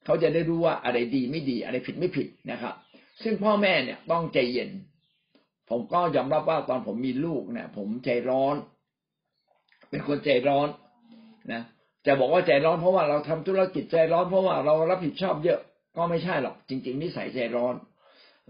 [0.05, 2.75] เขาจะได้รู้ว่าอะไรดีไม่ดีอะไรผิดไม่ผิดนะครับ
[3.23, 4.71] ซึ่งพ่อแม่เนี่ยต้องใจเย็น
[5.71, 8.57] ผมก็ยอมรับว่าตอนผมมีลูกเนี่ย ผมใจร้อน
[9.91, 10.69] เป็นคนใจร้อน
[11.53, 11.63] นะ
[12.07, 15.61] จะบอกว่าใจร้อนเพราะว่าเราทำธุรกิจใจร้อนเพราะว่าเรารับผิดชอบเยอะ
[15.97, 17.75] ก็ไม่ใช่หรอก จริง ๆ นิสัยใจร้อน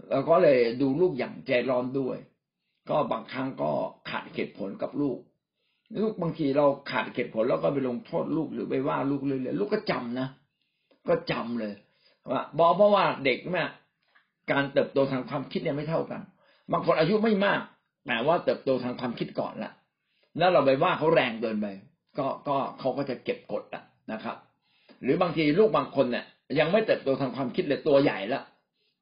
[0.09, 2.17] เราก็เลยดูลูกอย่างใจร้อนด้วย
[2.89, 3.71] ก็บางครั้งก็
[4.09, 5.17] ขาดเหตุผลกับลูก
[6.01, 10.27] ลูกบางทีเราขาดเหตุผลแล้วก็ไปลงโทษลูกหรือไปว่าลูกเลยเลยลูกก็จำนะ
[11.09, 11.73] ก็จำเลย
[12.31, 13.69] ว่าบอกเพราะว่าเด็กเนี่ย
[14.51, 16.21] การเติบโตทางความคิดเนี่ยไม่เท่ากัน
[16.71, 17.61] บางคนอายุไม่มาก
[18.07, 19.71] แต่ว่าเติบโตทางความคิดก่อนละ
[20.37, 21.67] แล้วเราไปว่าเขาแรงเกินไป
[22.17, 24.37] ก็ก็เขาก็จะเก็บกดอะนะครับ
[25.03, 26.25] หรือบางทีลูกบางคนเนี่ย
[26.59, 28.43] ยังไม่เติบโตทางความคิดเลยตัวใหญ่แล้ว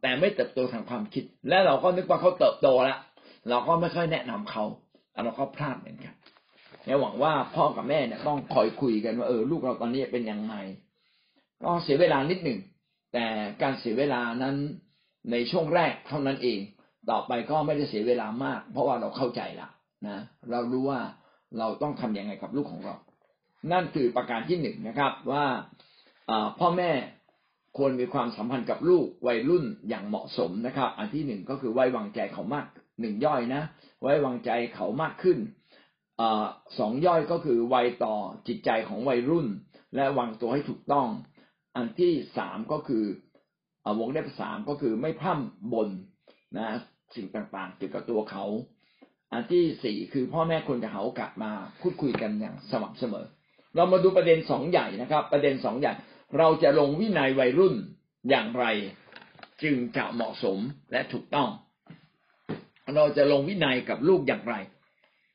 [0.02, 3.00] แต่ไม่เติบโตทางความคิด และเราก็นึกว่าเขาเติบโตแล้ว
[3.50, 4.64] เราก็ไม่ค่อยแนะนำเขา
[5.24, 6.16] เราก็พลาดเหมือนกัน
[6.86, 10.56] เนี่ยหวังว่าพ่อกับแม่เนี่ยต้องคอยคุยกันว่าเออลูกเราตอนนี้เป็นยังไง
[11.64, 12.60] ก็เสียเวลานิดหนึ่ง
[13.14, 13.26] แต่
[13.62, 14.56] การเสียเวลานั้น
[15.32, 16.60] ในช่วงแรกเท่านั้นเอง
[17.10, 19.68] ต่อไปก็ไม่ได้เสียเวลามาก เพราะว่าเราเข้าใจละ
[20.08, 20.20] นะ
[20.52, 21.02] เรารู้ว่า
[21.60, 22.96] เราต้องทํำยังไงกับลูกของเรา
[23.72, 25.46] นั่นคือประการที่หนึ่งนะครับ ว่า
[26.60, 26.92] พ่อแม่
[27.78, 32.68] ควรมีความสัมพันธ์กับลูกวัยรุ่นอย่างเหมาะสมนะครับ อันที่หนึ่งก็คือไว้วางใจเขามาก
[33.00, 33.64] หนึ่งย่อยนะ
[34.02, 35.38] ไว้วางใจเขามากขึ้น
[36.22, 36.24] อ
[36.80, 38.16] สองย่อยก็คือไวต่อ
[38.48, 39.48] จิตใจของวัยรุ่น
[39.96, 41.08] และวางตัวให้ถูกต้อง
[41.76, 43.06] อันที่สามก็คือ
[44.00, 45.90] วงเล็บสามก็คือไม่พร่ำบน
[46.58, 46.68] นะ
[47.16, 48.46] สิ่งต่างๆเกี่ยวกับตัวเขา
[49.34, 51.52] อันที่สี่คือพ่อแม่ควรจะหาโอกาสมา
[51.82, 53.26] พูดคุยกันอย่างสม่ำเสมอ
[53.76, 55.94] เรามาดูประเด็นสองใหญ่นะครับ ประเด็นสองใหญ่
[56.38, 57.76] เราจะลงวินัยวัยรุ่น
[58.30, 58.66] อย่างไร
[59.64, 60.58] จึงจะเหมาะสม
[60.92, 61.50] และถูกต้อง
[62.96, 64.56] เราจะลงวินัยกับลูกอย่างไร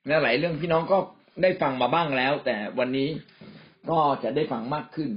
[0.07, 0.99] และหลายเรื่องพี่น้องก็
[1.43, 3.09] ได้ฟังมาบ้างแล้ว แต่วันนี้
[3.91, 5.11] ก็จะได้ฟังมากขึ้น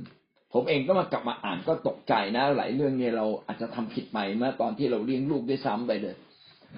[0.54, 6.16] ผมเองก็มากลับมาอ่านก็ตกใจนะ หลายเรื่องเนี่ยเราอาจจะทำผิดไปเมื่อตอนที่เราเลี้ยงลูกด้วยซ้ำไปเลย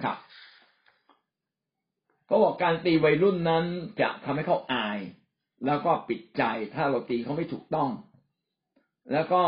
[0.04, 0.16] ครับ
[2.26, 3.64] เขาบอกการตีวัยรุ่นนั้น
[4.00, 4.98] จะทำให้เขาอาย
[5.66, 6.42] แล้วก็ปิดใจ
[6.74, 7.90] ถ้าเราตีเขาไม่ถูกต้อง
[9.12, 9.42] แล้วก็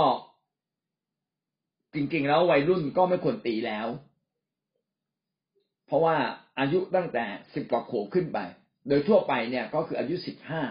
[1.95, 3.87] จริงๆแล้ววัยรุ่นก็ไม่ควรตีแล้ว
[5.87, 6.17] เพราะว่า
[6.61, 8.39] อายุตั้งแต่สิบกว่าขวบขึ้นไป
[8.89, 10.63] โดยทั่วไปเนี่ยก็คืออายุสิบห้า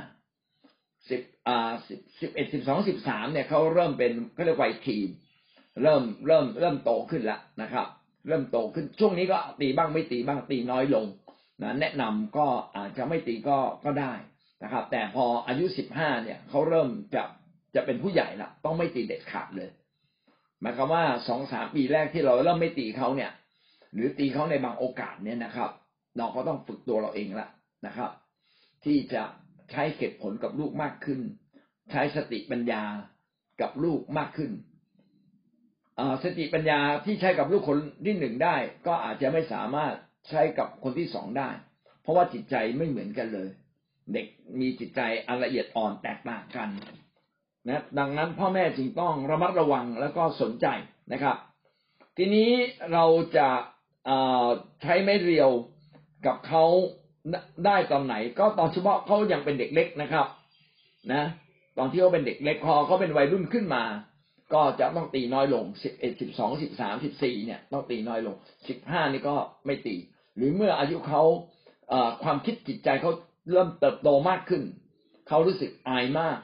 [1.10, 5.10] สิบอ่าสิบสิบเอ็ดสิบสองสิบสามเนี่ยเขาเริ่มเป็นเขาเรียกวัยทีน
[5.84, 7.88] เริ่มเริ่มเริ่มโตขึ้นแล้วนะครับ
[8.28, 11.06] เริ่มโตขึ้นช่วงนี้ก็ตีบ้างไม่ตีบ้างตีน้อยลง
[11.62, 12.48] นะแนะนำก็
[12.78, 14.14] อาจจะไม่ตีก็ก็ได้
[14.64, 17.24] นะครับ แต่พออายุสิบห้าเนี่ยเขาเริ่มจะ
[17.76, 19.70] จะเป็นผู้ใหญ่ละต้องไม่ตีเด็ดขาดเลย
[20.62, 23.32] หมายความว่าสองสามปีแรกที่เราเริ่มไม่ตีเขาเนี่ย
[23.96, 25.72] หรือตีเขาในบางโอกาสเนี่ยนะครับ
[26.18, 27.48] เราก็ต้องฝึกตัวเราเองละ
[27.86, 28.12] นะครับ
[28.86, 29.24] ที่จะ
[29.72, 31.20] ใช้เหตุผลกับลูกมากขึ้น
[31.92, 32.84] ใช้สติปัญญา
[33.62, 34.52] กับลูกมากขึ้น
[36.24, 38.56] สติปัญญาที่ใช้กับลูกคนที่หนึ่งได้
[38.88, 39.94] ก็อาจจะไม่สามารถ
[40.30, 41.50] ใช้กับคนที่สองได้
[42.02, 43.50] เพราะว่าจิตใจไม่เหมือนกันเลย
[44.14, 44.28] เด็ก
[44.60, 46.70] มีจิตใจอันละเอียดอ่อนแตกต่างกัน
[47.68, 50.68] นะดังนั้นพ่อแม่จึงต้องระมัดระวังแล้วก็สนใจ
[51.14, 51.38] นะครับ
[52.18, 52.50] ทีนี้
[52.94, 53.06] เรา
[53.38, 53.48] จะ
[54.82, 55.50] ใช้ไม้เรียว
[56.26, 56.66] กับเขา
[57.66, 60.26] ได้ตอนไหน ก็ตอนเฉพาะเขายังเป็นเด็กเล็กนะครับ
[61.14, 61.24] นะ
[61.78, 63.84] ตอนที่เขาเป็นเด็กเล็กพอเขาเป็นวัยรุ่นขึ้นมา
[64.54, 68.36] ก็จะต้องตีน้อยลงสิบเอ็ดสิบสองสิบสามสิบสี่เนี่ย ต้องตีน้อยลง
[68.68, 69.96] สิบห้านี่ก็ไม่ตี
[70.36, 71.24] หรือเมื่ออายุเขา
[72.24, 73.12] ความคิดจิตใจเขา
[73.52, 74.64] เริ่มเติบโตมากขึ้น
[75.28, 76.38] เขารู้สึกอายมาก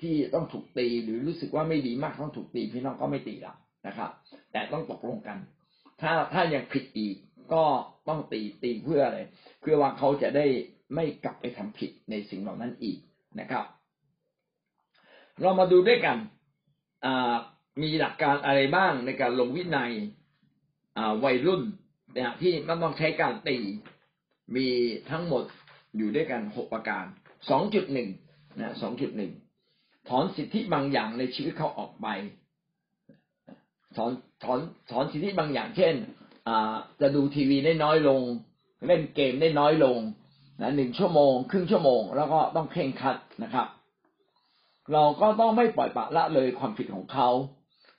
[0.00, 3.54] ที่ต้องถูกตีหรือรู้สึกว่าไม่ดีมากต้องถูกตีพี่น้องก็ไม่ตีละ
[3.86, 4.10] นะครับ
[4.52, 5.38] แต่ต้องตกลงกัน
[6.00, 7.16] ถ้าถ้ายังผิดอีก
[7.52, 7.64] ก็
[8.08, 9.18] ต้องตีตีเพื่ออะไร
[9.60, 10.46] เพื่อว่าเขาจะได้
[10.94, 12.98] ไม่กลับไปทำผิดในสิ่งเหล่านั้นอีก
[13.40, 13.64] นะครับ
[15.42, 16.16] เรามาดูด้วยกัน
[17.82, 19.92] มีหลักการอะไรบ้างในการลงวินัย
[21.24, 21.62] วัยรุ่น
[22.14, 23.58] เนี่ยที่มันต้องใช้การตี
[24.56, 24.66] มี
[25.10, 25.44] ทั้งหมด
[25.96, 27.04] อยู่ด้วยกันหกประการ
[27.50, 28.08] สองจุดหนึ่ง
[28.60, 29.32] นะสองจุดหนึ่ง
[30.08, 32.06] ถอนสิทธิบางอย่างในชีวิตเขาออกไป
[33.96, 34.12] ถอน
[34.44, 35.94] ถอนถอนสิทธิบางอย่าง เช่น
[37.00, 38.22] จะดูทีวีได้น้อยลง
[38.86, 39.98] เล่นเกมได้น้อยลง
[40.60, 43.66] นะหนึ่งชั่วโมง ครึ่งชั่วโมง แล้วก็ต้องเข่งคัดนะครับ
[44.92, 47.28] เราก็ต้องไม่ปล่อยปละละเลยความผิดของเขา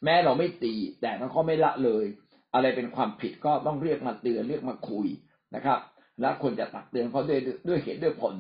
[0.03, 2.05] แม้เราไม่ตี แต่เราก็ไม่ละเลย
[2.53, 5.07] อะไรเป็นความผิดก็ต้องเรียกมาเตือนเรียกมาคุย
[5.55, 5.79] นะครับ
[6.21, 8.35] และควรจะตักเตือนเขาด้วยด้วยเหตุด้วยผล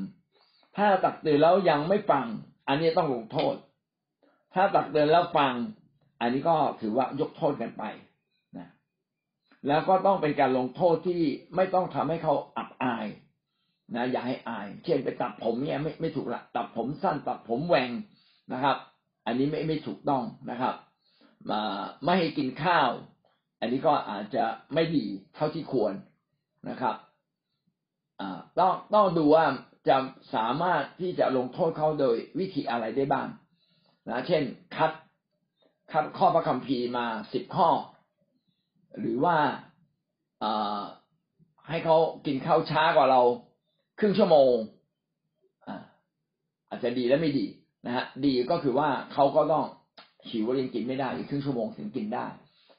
[0.77, 2.25] ถ้าตักเตือนแล้วยังไม่ฟัง
[2.67, 3.55] อันนี้ต้องลงโทษ
[4.53, 5.53] ถ้าตักเตือนแล้วฟัง
[6.21, 7.83] อันนี้ก็ถือว่ายกโทษกันไป
[8.57, 8.67] นะ
[9.67, 11.21] แล้วก็ต้องเป็นการลงโทษที่
[11.55, 13.07] ไม่ต้องทำให้เขาอับอาย
[13.95, 17.91] นะอย่าให้อาย เช่นไปตัดผมเนี่ยไม่ไม่ถูกละตัดผมสั้นตัดผมแหวง
[18.53, 18.77] นะครับ
[19.25, 20.75] อันนี้ไม่ไม่ถูกต้องนะครับ
[21.49, 21.61] มา
[22.03, 22.89] ไม่ให้กินข้าว
[23.59, 25.05] อันนี้ก็อาจจะไม่ดี
[25.35, 25.93] เท่าที่ควร
[26.69, 26.95] นะครับ
[28.19, 29.45] อ่าต้องต้องดูว่า
[29.87, 29.97] จะ
[30.35, 33.27] สามารถที่จะลงโทษเขาโดยวิธีอะไรได้บ้าง
[34.09, 34.43] นะเช่น
[34.75, 34.91] คัด
[35.91, 37.69] คัดข้อพระคัมภีร์มาสิบข้อ
[38.99, 39.37] หรือว่า
[41.69, 43.21] ให้เขากินข้าวช้ากว่าเรา
[43.99, 44.53] ครึ่งชั่วโมง
[46.69, 47.45] อาจจะดีและไม่ดี
[47.85, 49.65] นะฮะดีก็คือว่าเขาก็ต้อง
[50.29, 52.27] หิวยังกินไม่ได้อีกครึ่งชั่วโมงถึงกินได้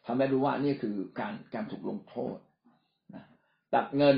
[0.06, 2.36] ทำให้รู้ว่านี่คือการการถูกลงโทษ
[3.14, 3.24] นะ
[3.74, 4.16] ตัดเงิน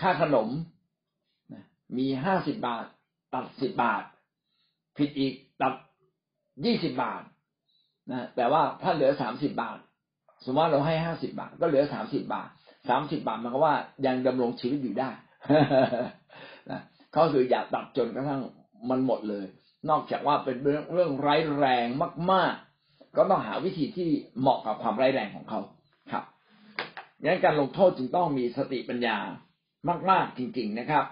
[0.00, 0.48] ค่าขนม
[1.98, 2.84] มีห้าสิบบาท
[3.34, 4.02] ตัดสิบบาท
[4.96, 5.74] ผิดอีกตัด
[6.64, 7.22] ยี่สิบบาท
[8.10, 9.78] นะแต่ว่าถ้าเหลือสามสิบบาท
[10.44, 12.48] สมมติว่าเราให้ห้าสิบาท ก็เหลือสามสิบาท
[12.88, 13.74] สามสิบาทมันก็ว่า
[14.06, 15.10] ยังดำรงชีวิตอยู่ได้
[16.70, 16.80] นะ
[17.12, 18.40] เขาคืออย่าตัดจนกระทั่ง
[18.90, 19.46] มันหมดเลย
[19.90, 21.86] นอกจากว่าเป็นเรื่องเรื่องร้ายแรง
[22.32, 25.60] มาก ๆ ก็ต้องหาวิธีที่เหมาะกับความร้ายแรงของเขา
[26.12, 26.24] ครับ
[27.20, 29.18] ดังนั้นการลงโทษจึงต้องมีสติปัญญา
[30.10, 31.04] มาก ๆ จริง ๆนะครับ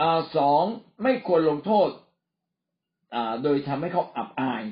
[0.00, 0.02] อ
[0.36, 0.62] สอง
[1.02, 1.88] ไม่ควรลงโทษ
[3.42, 4.62] โดยทำให้เขาอับอาย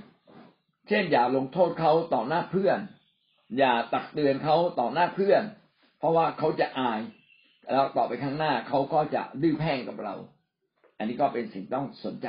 [0.93, 2.79] เช่นอย่าลงโทษเขาต่อหน้าเพื่อน
[3.59, 5.43] อย่าตักเตือนเขาต่อหน้าเพื่อน
[5.99, 7.01] เพราะว่าเขาจะอาย
[7.73, 10.15] แล้วต่อไปข้างหน้าเขาก็จะดื้อแพ่งกับเรา
[10.99, 12.29] อันนี้ก็เป็นสิ่งต้องสนใจ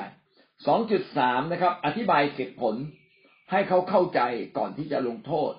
[0.66, 2.76] สองจุดสามนะครับ อธิบายเหตุผล
[3.52, 4.22] ให้เขาเข้าใจ
[4.58, 5.54] ก่อนที่จะลงโทษ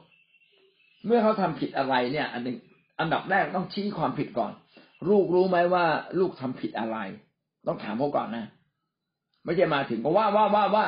[1.07, 2.59] เมื่อเขาทำผิดอะไรเนี่ย อันหนึ่ง
[3.01, 4.53] อันดับแรกต้องชี้ความผิดก่อน
[5.11, 5.85] ลูกรู้ไหมว่า
[6.21, 6.99] ลูกทำผิดอะไร
[7.67, 8.47] ต้องถามเขาก่อนนะ
[9.45, 10.87] ไม่ใช่มาถึงก็ว่าว่าว่าว่า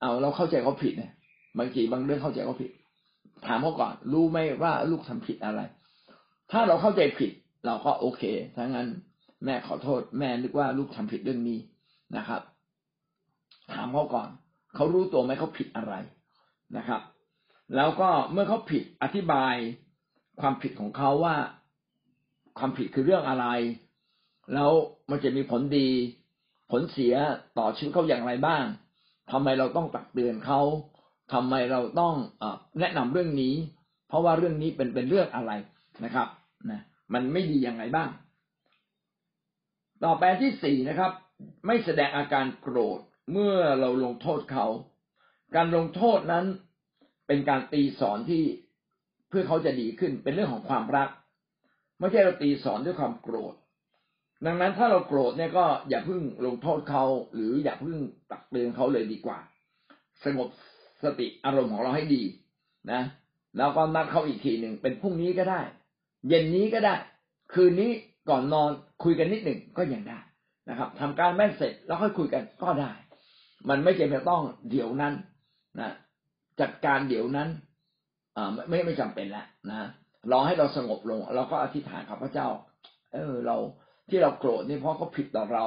[0.00, 1.12] เอาเราเข้าใจเขาผิดเนี่ย
[1.58, 2.70] บางทีบางเรื่องเข้าใจเขาผิด
[3.46, 5.60] ถามเขาก่อน รู้ไหมว่าลูกทำผิดอะไร
[6.50, 7.30] ถ้าเราเข้าใจผิด
[7.66, 8.22] เราก็โอเค
[8.54, 8.88] ถ้างั้น
[9.44, 11.58] แม่ขอโทษ แม่นึกว่าลูกทำผิดเรื่องนี้
[12.16, 12.42] นะครับ
[13.72, 14.28] ถามเขาก่อน
[14.74, 15.94] เขารู้ตัวไหมเขาผิดอะไร
[16.76, 17.00] นะครับ
[17.76, 19.54] แล้วก็เมื่อเขาผิดอธิบาย
[20.40, 21.36] ความผิดของเขาว่า
[22.58, 23.46] ความผิดคือเรื่องอะไร
[24.54, 24.70] แล้ว
[25.10, 25.88] มันจะมีผลดี
[26.70, 27.14] ผลเสีย
[27.58, 28.64] ต่อชีวิตเขาอย่างไรบ้าง
[29.30, 30.60] ทำไมเราต้องตักเตือนเขา
[31.32, 32.44] ทำไมเราต้องอ
[32.80, 33.54] แนะนำเรื่องนี้
[34.08, 35.52] เพราะว่าเรื่องนี้เป็นเป็นเรื่องอะไร
[36.04, 36.28] นะครับ
[36.70, 36.80] นะ
[37.14, 38.08] มันไม่ดีอย่างไรบ้าง
[40.04, 41.12] ต่อไปที่สี่นะครับ
[41.66, 42.98] ไม่แสดงอาการโกรธ
[43.32, 44.66] เมื่อเราลงโทษเขา
[45.56, 46.46] การลงโทษนั้น
[47.26, 48.44] เป็นการตีสอนที่
[49.28, 51.08] เพื่อเขาจะดีขึ้นเป็นเรื่องของความรัก
[51.98, 53.54] ไม่ใช่เราตีสอนด้วยความโกรธ
[54.46, 57.98] ดังนั้นถ้าเราโกรธเนี่ยก็อย่าเพิ่งลงโทษเขาหรืออย่าเพิ่ง
[58.30, 59.38] ตักเตือนเขาเลยดีกว่า
[60.24, 60.48] สงบ
[61.04, 62.22] สติอารมณ์ของเราให้ดี
[62.92, 63.02] นะ
[63.56, 65.60] แล้วก็นัดเขาอีกทีหนึ่งเป็นพรุ่งนี้ก็ได้
[66.28, 66.94] เย็นนี้ก็ได้
[67.52, 67.90] คืนนี้
[68.30, 68.70] ก่อนนอน
[69.04, 70.18] คุยกันนิดหนึ่งก็ยังได้
[70.68, 72.92] นะครับทำการแม่เสร็จแล้วค่อยคุยกันก็ได้
[73.68, 75.14] มันไม่จำเป็นต้องเดี๋ยวนั้น
[75.80, 75.90] นะ
[76.60, 77.48] จัดการเดี๋ยวนั้น
[78.36, 79.88] อ่าไม่ไม่จำเป็นแล้วนะ
[80.30, 82.48] รอให้เราสงบลง เราก็อธิษฐานกับพระเจ้า
[83.14, 83.56] เออ เรา
[84.08, 85.66] ที่เราโกรธนี่เพราะเขาผิดต่อเรา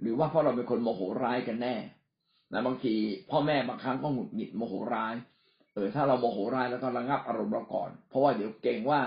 [0.00, 1.74] หรือว่าเพราะเราเป็นคนโมโหร้ายกันแน่
[2.54, 2.94] นะบางที
[3.30, 5.14] พ่อแม่บางครั้งก็หงุดหงิดโมโหร้าย
[5.74, 9.00] เออถ้าเราโมโหร้ายแล้วก็ระงับอารมณ์เราก่อน เพราะว่าเดี๋ยวเก่งว่า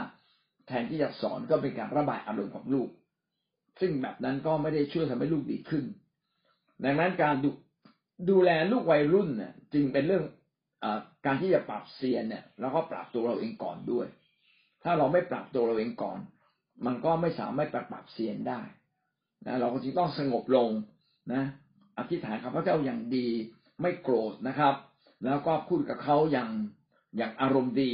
[0.68, 2.90] แทนที่จะสอนก็เป็นการระบายอารมณ์กับลูก
[3.80, 5.84] ซึ่งแบบนั้นก็ไม่ได้ช่วยทำให้ลูกดีขึ้น
[6.84, 7.50] ดังนั้นการดู
[8.30, 10.24] ดูแลลูกวัยรุ่นเนี่ยจึงเป็นเรื่อง
[10.84, 10.86] อ
[11.26, 14.08] การที่จะปรับเซียนเนี่ยแล้วก็ปรับตัวเราเองก่อนด้วย
[14.84, 16.20] ถ้าเราไม่ปรับตัวเราเองก่อน
[16.86, 18.60] มันก็ไม่สามารถปรับปรับเซียนได้
[19.46, 20.70] นะเราก็จึงต้องสงบลง
[21.34, 21.44] นะ
[21.98, 23.28] อธิษฐานกับพระเจ้าอย่างดี
[23.82, 24.76] ไม่โกรธนะครับ
[25.26, 26.50] แล้วก็พูดกับเขาอย่าง
[27.18, 27.94] อย่างอารมณ์ดี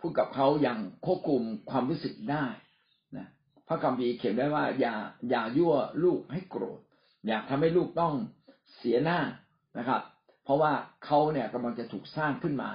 [0.00, 2.46] พูดกับเขาอย่างควบคุมความรู้สึกได้
[3.16, 3.26] นะ
[3.68, 4.94] พระคัมภีร์เขียนไว้ว่า อย่า
[5.30, 5.74] อย่ายั่ว
[6.04, 6.78] ลูกให้โกรธ
[7.26, 8.14] อย่ากทำให้ลูกต้อง
[8.76, 9.20] เสียหน้า
[9.78, 10.00] นะครับ
[10.44, 10.72] เพราะว่า
[11.04, 12.70] เขาเนี่ยกำลังจะถูกสร้างขึ้นมา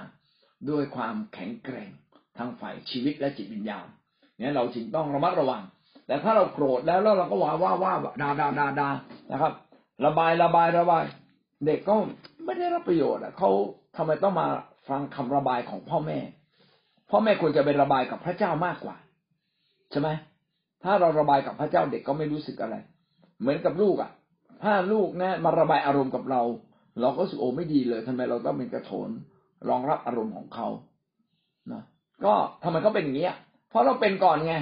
[0.70, 1.90] ด้วยความแข็งแกร่ง
[2.38, 3.86] ทางฝ่ายชีวิตและจิตวิญญาณ
[4.38, 5.62] เนี่ยเราจึงต้องระมัดระวัง
[6.06, 8.88] แต่ถ้าเราโกรธแล้วแล้วเราก็ว่าว่าว่าด่าด่าด่าด่า
[9.32, 9.52] นะครับ
[10.06, 11.04] ระบายระบายระบาย
[11.66, 11.94] เด็กก็
[12.44, 13.50] ไม่ได้รับประโยชน์อะเขา
[13.96, 14.46] ทำไมต้องมา
[14.88, 16.18] ฟังคำระบายของพ่อแม่
[17.10, 18.96] พ่อแม่ควรจะไประบายกับพระเจ้ามากกว่า
[19.90, 20.08] ใช่ไหม
[20.84, 22.76] ถ้าเราระบายกับพระเจ้าเด็กก็ไม่รู้สึกอะไร
[23.40, 24.10] เหมือนกับลูกอะ
[24.62, 26.42] ถ้าลูกนะมาระบายอารมณ์กับเรา
[27.00, 29.10] เราก็สึกโอ้ไม่ดีเลยทำไมเราต้องเป็นกระโถน
[29.68, 30.68] รองรับอารมณ์ของเขา
[31.72, 31.82] นะ
[32.24, 33.28] ก็ทำไมเขาเป็นอย่างนี้
[33.68, 34.54] เพราะเราเป็นก่อนไง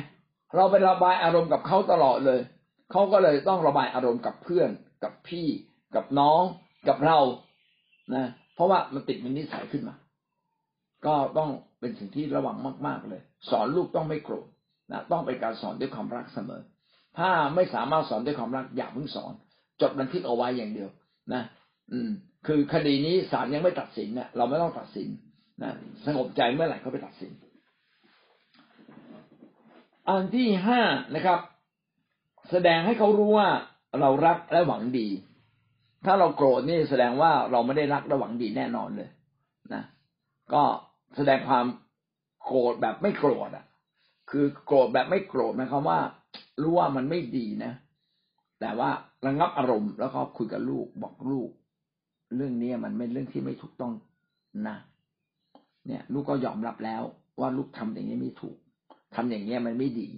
[0.56, 2.40] เราไประบายอารมณ์กับเขาตลอดเลย
[2.92, 4.70] เขาก็เลยต้องระบายอารมณ์กับเพื่อน
[5.02, 5.46] กับพี่
[5.96, 6.42] กับน้อง
[6.88, 7.18] กับเรา
[8.14, 9.94] นะ เพราะว่ามันติดเป็นนิสัยขึ้นมา
[11.06, 12.56] ก็ต้องเป็นสิ่งที่ระวัง
[12.86, 14.46] มาก ๆเลย สอนลูกต้องไม่โกรธ
[14.92, 16.62] นะต้องเป็นการสอนด้วยความรักเสมอ
[17.18, 19.32] ถ้าไม่สามารถสอนด้วยความรักอย่าเพิ่งสอน
[19.80, 20.90] จดบันทึกเอาไว้อย่างเดียว
[21.34, 21.42] นะ
[21.92, 22.10] อืม
[22.46, 25.08] คือคดีนี้ศาลยังไม่ตัดสินเนี่ยเราไม่ต้องตัดสิน
[25.62, 25.72] นะ
[26.06, 27.32] สงบใจเมื่อไหร่เขาไปตัดสิน
[30.08, 30.80] อันที่ห้า
[31.14, 31.40] นะครับ
[32.50, 33.48] แสดงให้เขารู้ว่า
[34.00, 35.08] เรารักและหวังดี
[36.04, 39.08] ถ้าเราโกรธนี่แสดงว่าเราไม่ได้รักและหวังดีแน่นอนเลย
[39.74, 39.82] นะ
[40.52, 40.62] ก็
[41.16, 41.66] แสดงความ
[42.44, 43.64] โกรธแบบไม่โกรธอะ
[44.30, 45.98] คือโกรธแบบไม่โกรธหมายความว่า
[46.62, 47.72] รู้ว่ามันไม่ดีนะ
[48.60, 48.90] แต่ว่า
[49.26, 51.50] ระงับอารมณ์แล้วก็คุยกับลูกบอกลูก
[52.36, 53.92] เรื่องนี้มันเป็นเรื่องที่ไม่ถูกต้อง
[54.68, 54.76] นะ
[55.86, 57.02] เนี่ย ลูกก็ยอมรับแล้ว
[57.40, 58.56] ว่าลูกทำอย่างนี้ไม่ถูก
[59.14, 60.08] ทำอย่างนี้มันไม่ดี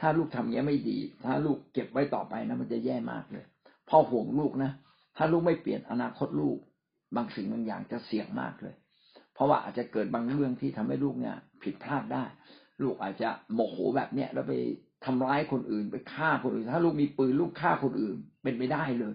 [0.00, 3.44] ถ้าลูกทำอย่างนี้ยไม่ดี ถ้าลูกเก็บไว้ต่อไปนะมันจะแย่มากเลย
[3.88, 4.70] พ่อห่วงลูกนะ
[5.16, 6.58] ถ้าลูกไม่เปลี่ยนอนาคตลูก
[7.16, 8.74] บางสิ่งบางอย่างจะเสี่ยงมากเลย
[9.34, 12.24] เพราะว่าอาจจะเกิดบางเรื่องที่ทำให้ลูกเนี่ย ผิดพลาดได้
[12.82, 14.52] ลูกอาจจะโมโหแบบเนี้ยแล้วไป
[15.04, 19.14] ทำร้ายคนอื่น ไปฆ่าคนอื่น ถ้าลูกมีปืนลูกฆ่าคนอื่น เป็นไปได้เลย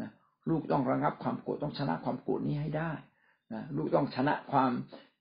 [0.00, 0.10] นะ
[0.50, 2.92] ลูกต้องระงับความโกรธต้องชนะความโกรธนี้ให้ได้
[3.52, 4.70] นะลูกต้องชนะความ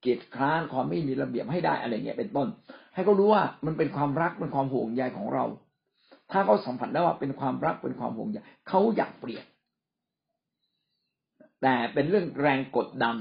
[0.01, 2.47] เกียดคร้านความไม่มีระเบียบให้ได้อะไรเงี้ยเป็นต้น
[2.93, 5.45] ให้เขารู้ว่ามันเป็นความรักเป็นความห่วงใยของเรา
[6.31, 8.37] ถ้าเขาสัมผัสได้ว่าเป็นความรักเป็นความห่วงใย
[8.69, 9.45] เขาอยากเปลี่ยน
[11.61, 13.17] แต่เป็นเรื่องแรงกดดัน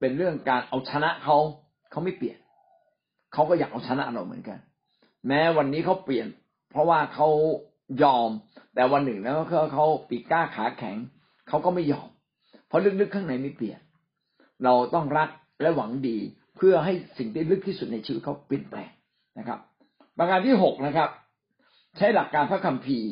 [0.00, 1.36] เป็นเรื่องการเอาชนะเขา
[1.90, 2.38] เขาไม่เปลี่ยน
[3.32, 4.58] เขาก็อยากเอาชนะเราเหมือนกัน
[5.26, 6.26] แม้วันนี้เขาเปลี่ยน
[6.70, 7.28] เพราะว่าเขา
[8.02, 8.30] ยอม
[8.74, 10.96] แต่วันหนึ่งแล้วเขาเขาปีกล้าขาแข็ง
[11.48, 12.08] เขาก็ไม่ยอม
[12.66, 13.80] เพราะลึกๆข้างในไม่เปลี่ยน
[14.64, 15.28] เราต้องรัก
[15.60, 16.18] และหวังดี
[16.56, 18.90] เพื่อให้สิ่งที่ลึกที่สุดในชีวิตเขาเปลี่ยนแปลง
[19.38, 19.58] นะครับ
[20.18, 21.10] ประการที่หกนะครับ
[21.96, 23.10] ใช้หลักการพระคัมภีร์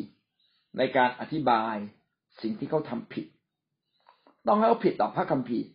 [0.78, 1.74] ในการอธิบาย
[2.42, 3.26] สิ่งที่เขาทำผิด
[4.46, 5.66] ต้องให้เขาผิดต่อพระคัมภีร์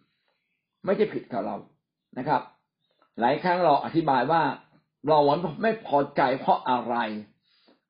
[0.86, 1.56] ไม่ใช่ผิดกับเรา
[2.18, 2.42] นะครับ
[3.20, 4.44] หลายครั้งเราอธิบายว่า
[5.08, 5.20] เรา
[5.62, 6.96] ไม่พอใจเพราะอะไร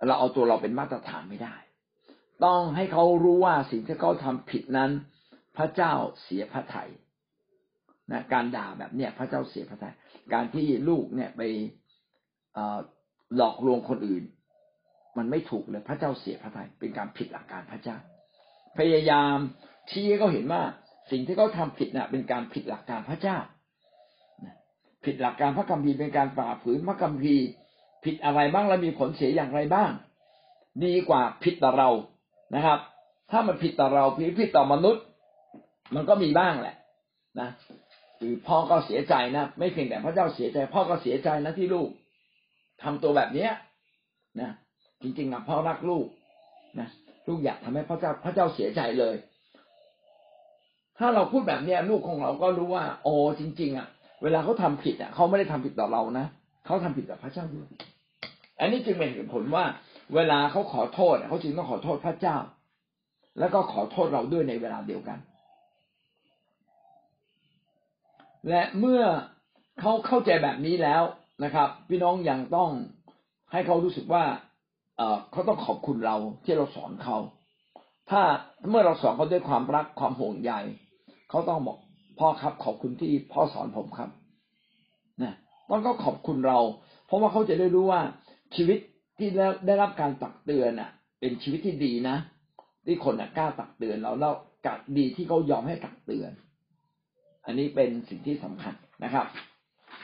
[0.07, 1.55] เราเอาตัวเราเป็นมาตรฐานไม่ได้
[2.45, 4.91] ต้องให้เขารู้ว่าสิ่งที่เขาทำผิดนั้น
[5.57, 6.89] พระเจ้าเสียพระทัย
[8.11, 9.95] นะการด่าแบบเนี้ยพระเจ้าเสียพระทัย
[10.33, 11.41] การที่ลูกเนี่ยไป
[13.35, 14.23] หลอกลวงคนอื่น
[15.17, 17.97] มันไม่ถูกเลยพระเจ้าเสียพระทัยเป็นการผิดหลักการพระเจ้า
[18.77, 19.37] พยายาม
[19.89, 20.61] ชี้ให้เขาเห็นว่า
[21.11, 23.37] สิ่งที่เขาทาผิดน่ะเป็นการผิดหลักการพระเจ้า
[25.05, 27.45] ผิดหลักการพระคัมภีร์เป็นการฝ่าฝืนพระคัมภีร์
[28.05, 29.91] ผิดอะไรบ้างและมีผลเสียอย่างไรบ้าง
[30.83, 31.89] ดีกว่าผิดต่อเรา
[32.55, 32.79] นะครับ
[33.31, 35.03] ถ้ามันผิดต่อเราผิดผิดต่อมนุษย์
[35.95, 36.75] มันก็มีบ้างแหละ
[37.39, 37.49] นะ
[38.19, 41.89] คือพ่อก็เสียใจนะ ไม่เพียงแต่พระเจ้าเสียใจ พ่อก็เสียใจนะที่ลูก
[42.83, 43.51] ทำตัวแบบเนี้ย
[44.41, 44.49] นะ
[45.01, 46.05] จริงๆอะพ่อรักลูก
[46.79, 46.87] นะ
[47.27, 49.15] ลูกอยากทำให้พระเจ้าพระเจ้าเสียใจเลย
[50.97, 53.87] ถ้าเราพูดแบบเนี้ยลูกของเราก็รู้ว่า โอ้จริง ๆ อะ
[54.23, 56.25] เวลาเขาทาผิดอะเขาไม่ได้ทำผิดต่อเรานะ
[56.65, 57.67] เขาทำผิดต่อพระเจ้าด้วย
[58.59, 59.65] อันนี้จึงเป็นเหตุผลว่า
[60.15, 62.37] เวลาเขาขอโทษเขาจึงต้องขอโทษพระเจ้า
[63.39, 65.17] แล้วก็ขอโทษเราด้วยในเวลาเดียวกัน
[68.49, 69.03] และเมื่อ
[69.79, 71.03] เขาเข้าใจแบบนี้แล้ว
[71.43, 72.69] นะครับ พี่น้องยังต้อง
[73.51, 74.23] ให้เขารู้สึกว่า
[75.31, 77.17] เขาต้องขอบคุณเราที่เราสอนเขา
[78.09, 78.21] ถ้า
[78.69, 80.51] เมื่อเราสอนเขาด้วยความรักความห่วงใย
[81.29, 81.77] เขาต้องบอก
[82.19, 84.09] พ่อครับ ขอบคุณที่พ่อสอนผมครับ
[85.21, 85.33] นะ
[85.69, 86.59] ต้องก็ขอบคุณเรา
[87.05, 88.01] เพราะว่าเขาจะได้รู้ว่า
[88.55, 88.77] ชีวิต
[89.17, 89.29] ที่
[89.65, 92.17] ได้รับการตักเตือนอะ เป็นชีวิตที่ดีนะ
[92.85, 94.33] ที่คนกล้าตักเตือนเราแล้ว
[94.65, 96.31] กัดดีที่เขายอมให้ตักเตือน
[97.47, 98.73] อันนี้เป็นสิ่งที่สำคัญ
[99.03, 99.25] นะครับ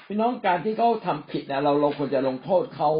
[0.08, 2.92] พี่น้องการที่เขาทาผิดนะเราเราควรจะลงโทษเขา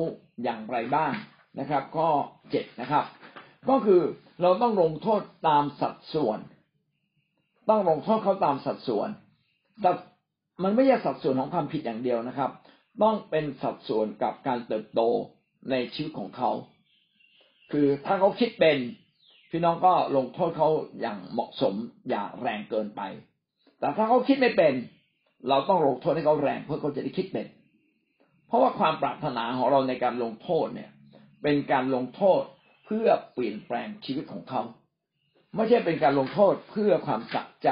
[0.44, 1.12] อย่างไรบ้าง
[1.60, 2.10] นะครับข้อ
[2.52, 3.06] เจ็ดนะครับ
[3.70, 4.02] ก็คือ
[4.42, 6.40] เราต้องลงโทษตามสัดส่วน
[7.70, 9.10] ต้องลงโทษเขาตามสัดส่วน
[9.82, 9.92] แต่
[10.64, 12.52] มันไม่ใช่สัดส่วนของความผิดอย่างเดียวนะครับ
[13.04, 15.02] ต้องเป็นสัดส่วนกับการเติบโต
[15.70, 16.52] ในชีวิตของเขา
[17.72, 18.78] คือถ้าเขาคิดเป็น
[19.52, 20.70] พี่น้องก็ลงโทษเขา
[21.02, 21.76] อย่างเหมาะสม
[22.10, 23.02] อย่าแรงเกินไป
[23.84, 24.74] แต่ถ้าเขาคิดไม่เป็น
[25.50, 27.48] เราต้องลงโทษให้เขาแรงเพื่อเขาจะได้คิดเป็น
[28.48, 30.90] เพราะว่าความปรารถนาของเราในการลงโทษเนี่ย
[31.44, 32.42] เป็นการลงโทษ
[32.86, 34.62] เพื่อเปลี่ยนแปลงชีวิตของเขา
[35.56, 37.70] ไม่ใช่เป็นการลงโทษเพื่อความสะใจ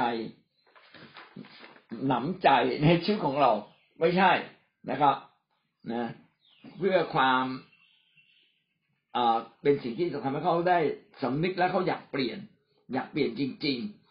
[2.06, 2.48] หนำใจ
[2.82, 3.52] ในชีวิตของเรา
[4.00, 4.32] ไม่ใช่
[4.90, 5.16] นะครับ
[5.92, 6.10] นะ
[6.78, 7.44] เพื่อความ
[9.62, 10.78] เป็นสิ่งที่จะทำให้เขาได้
[11.22, 12.38] สำนึกและเขาอยากเปลี่ยน
[12.92, 14.01] อยากเปลี่ยนจริง ๆ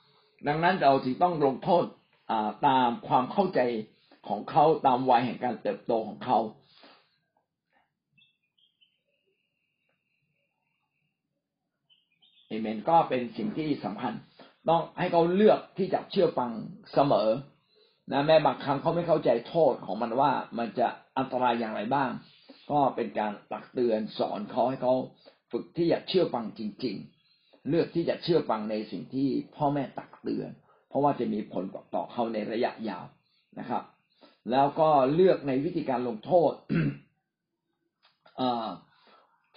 [0.47, 1.85] ดังนั้นเราจึงต้องลงโทษ
[2.67, 3.59] ตามความเข้าใจ
[4.27, 6.39] ของเขาตามวัยแห่งการเติบโตของเขา
[12.47, 14.13] เอเมนก็เป็นสิ่งที่สำคัญ
[14.69, 16.51] ต้องให้เขาเลือกที่จะเชื่อฟัง
[16.93, 17.29] เสมอ
[18.11, 20.87] นะแม้บางครั้งเขาไม่เข้าใจโทษของมันว่ามันจะ
[21.17, 22.09] อันตรายอย่างไรบ้าง
[22.71, 24.93] ก็เป็นการตักเตือนสอนเขาให้เขา
[25.51, 27.20] ฝึกที่จะเชื่อฟังจริง ๆ
[27.69, 30.49] เลือกที่จะเชื่อฟังในสิ่งที่พ่อแม่ตักเตือน
[30.89, 31.63] เพราะว่าจะมีผล
[31.95, 33.05] ต่อเขาในระยะยาว
[33.59, 33.83] นะครับ
[34.51, 36.53] แล้วก็เลือกในวิธีการลงโทษ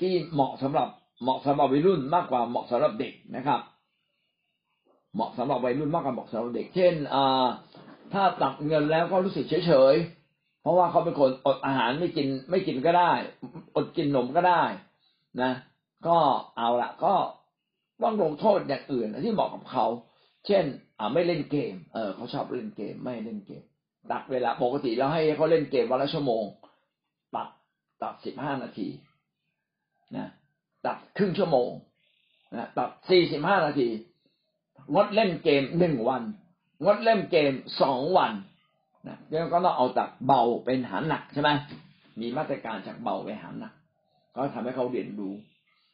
[0.00, 0.88] ที่เหมาะสำหรับ
[1.22, 3.60] เหมาะสำหรับวัยรุ่นมากกว่าเหมาะสำหรับเด็กนะครับ
[5.14, 7.16] เหมาะสำหรับวัยรุ่นมากกว่าเหมาะสำหรับเด็ก เช่นอ
[8.12, 13.12] ถ้าตักเงินแล้วก็รู้สึกเฉยๆเพราะว่าเขาเป็นคนอดอาหารไม่กินไม่กินก็ได้
[13.76, 14.62] อดกินนมก็ได้
[15.42, 15.52] นะ
[16.06, 16.18] ก็
[16.56, 17.14] เอาละก็
[18.02, 19.86] ต้องลงโทษอย่างอื่นที่เหมาะกับเขา
[20.46, 20.64] เช่น
[20.98, 23.62] อ่าไม่เล่นเกม เออเขาชอบเล่นเกม ไม่เล่นเกม
[24.10, 26.44] ตักเวลาปกติแล้วให้เขาเล่นเกมวันละชั่วโมง
[27.34, 27.48] ตัด
[28.02, 28.88] ตัดสิบห้านาที
[30.16, 30.28] นะ
[30.86, 31.70] ตัดครึ่งชั่วโมง
[32.54, 33.88] นะตัดสี่สิบห้านาที
[34.94, 36.22] งดเล่นเกมหนึ่งวัน
[36.84, 38.32] งดเล่นเกมสองวัน
[39.08, 41.50] นะแล้วก็ต้องเอาจากเบาเป็นหาหนักใช่ไหม
[42.20, 43.72] มีมาตรการจากเบาไปหาหนัก
[44.34, 45.34] ก็ทำให้เขาเรียนรู้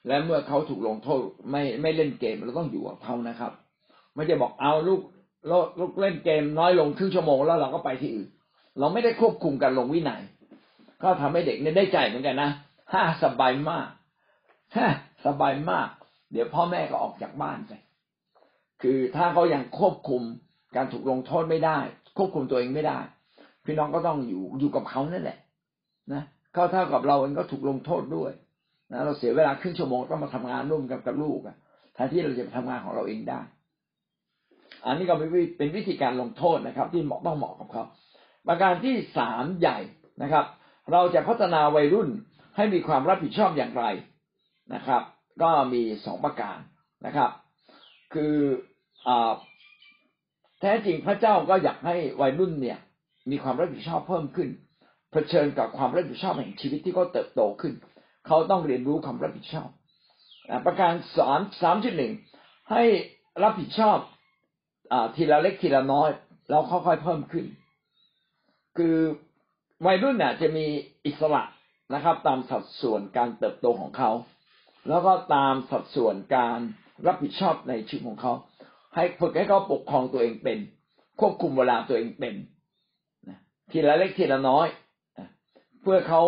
[0.07, 1.21] และเมื่อเขาถูกลงโทษ
[1.51, 3.53] ไม่ไม่เล่นเกมเราต้องอยู่กับเขานะครับ
[4.15, 5.01] ไม่จะบอกเอาลูก
[5.81, 8.29] ลูกเล่นเกมน้อยลงครึ่งชั่วโมงแล้วเราก็ไปที่อื่น
[8.79, 10.23] เราไม่ได้ควบคุมการลงวินัย
[11.03, 12.51] ก็ทำให้เด็กเนี่ยได้ใจเหมือนกันนะ
[12.93, 13.89] ห้าสบายมาก
[14.77, 14.87] ฮ่า
[15.27, 15.89] สบายมาก
[16.33, 17.73] เดี๋ยวพ่อแม่ก็ออกจากบ้านไป
[18.83, 20.23] คือถ้าเขายังควบคุม
[20.77, 21.79] การถูกลงโทษไม่ได้
[22.17, 22.99] ควบคุมตัวเองไม่ได้
[23.65, 25.39] พี่น้องก็ต้องอยู่อยู่กับเขานั่นแหละ
[26.13, 26.23] นะ
[26.53, 28.33] เขาเท่ากับเราเองก็ถูกลงโทษด้วย
[28.91, 31.57] นะเราเสียเวลาครึ่งชั่วโมงต้องมาทำงานร่วมกับกับลูกอะ
[31.95, 33.41] แทนที่เราจะไปทำงานของเราเองได้
[34.84, 37.84] อันนี้ก็เป็นวิธีการลงโทษนะครับ ที่เหมาะต้องเหมาะกับเขา
[38.49, 39.78] ประการที่สามใหญ่
[40.22, 40.45] นะครับ
[40.93, 42.09] เราจะพัฒนาวัยรุ่น
[42.57, 43.84] ให้มีความรับผิดชอบอย่างไร
[44.74, 45.03] นะครับ
[45.43, 46.59] ก็มีสองประการ
[47.07, 47.30] นะครับ
[48.14, 48.34] คือ
[49.09, 49.11] อ
[50.61, 52.78] แท้จริงพระเจ้าก็อยากให้วัยรุ่นเนี่ย
[53.30, 54.49] มีความรับผิดชอบเพิ่มขึ้น
[55.12, 57.74] เผชิญกับความรับผิดชอบแห่งชีวิตที่เขาเติบโตขึ้น
[58.33, 59.68] เขาต้องเรียนรู้ความรับผิดชอบ
[60.66, 62.12] ประการสามสามจุดหนึ่ง
[62.70, 62.83] ให้
[63.43, 63.99] รับผิดชอบ
[64.93, 66.11] อทีละเล็กทีละน้อย
[66.51, 67.47] แล้วค่อยๆเพิ่มขึ้น
[68.78, 68.97] คือ
[69.87, 70.66] วัยรุ่นเนี่ยจะมี
[71.07, 71.43] อิสระ
[71.95, 74.11] นะครับ ตามสัดส่วนการเติบโตของเขา
[74.89, 76.59] แล้วก็ตามสัดส่วนการ
[77.07, 78.33] รับผิดชอบในชีวิตของเขา
[78.95, 80.59] ให้ฝึกให้เขาปกครองตัวเองเป็น
[81.20, 82.35] ควบคุมเวลาตัวเองเป็น
[83.70, 84.66] ทีละเล็กทีละน้อย
[85.83, 86.22] เพื่อเขา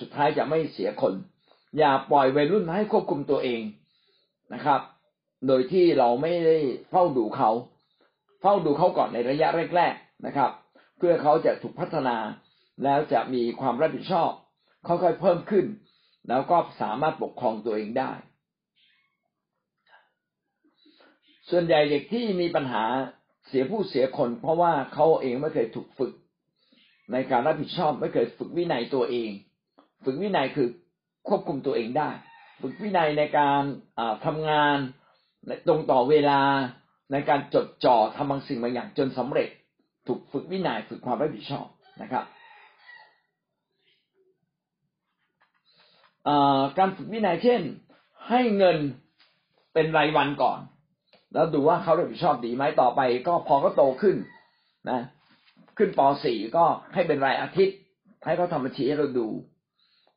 [0.00, 1.14] สุดท้ายจะไม่เสียคน
[1.78, 3.62] อย่าปล่อยวัยรุ่นให้ควบคุมตัวเอง
[4.54, 4.80] นะครับ
[5.46, 6.58] โดยที่เราไม่ได้
[6.90, 7.50] เฝ้าดูเขา
[8.40, 10.50] เฝ้าดูเขาก่อนในระยะแรกๆนะครับ
[10.98, 12.16] เพื่อเขาจะถูกพัฒนา
[12.84, 14.30] แล้วจะมีความรับผิดชอบ
[14.86, 15.66] ค่อยๆเพิ่มขึ้น
[16.28, 18.12] แล้วก็สามารถปกครองตัวเองได้
[21.50, 22.84] ส่วนใหญ่เด็กที่มีปัญหา
[23.48, 26.12] เสียผู้เสียคน เพราะว่าเขาเองไม่เคยถูกฝึก
[27.12, 29.30] ในการรับผิดชอบไม่เคยฝึกวินัยตัวเอง
[30.04, 30.68] ฝึกวินัยคือ
[31.28, 32.10] ควบคุมตัวเองได้
[32.60, 33.62] ฝึกวินัยในการ
[34.24, 34.76] ทำงาน
[35.68, 36.40] ตรงต่อเวลา
[37.12, 39.48] ในการจดจ่อทำบางสิ่งบางอย่างจนสำเร็จ
[40.06, 41.66] ถูกฝึกวินัยฝึกความรับผิดชอบ
[42.02, 42.24] นะครับ
[46.78, 47.62] การฝึกวินัยเช่น
[48.28, 48.78] ให้เงิน
[49.74, 50.60] เป็นรายวันก่อน
[51.32, 54.16] แล้วดูว่าเขารับผิดชอบดีไหมต่อไป ก็พอก็โตขึ้น
[54.90, 55.00] นะ
[55.78, 57.78] ขึ้นป .4 ก็ให้เป็นรายอาทิตย์
[58.24, 59.28] ให้เขาทำบัญชีให้เราดู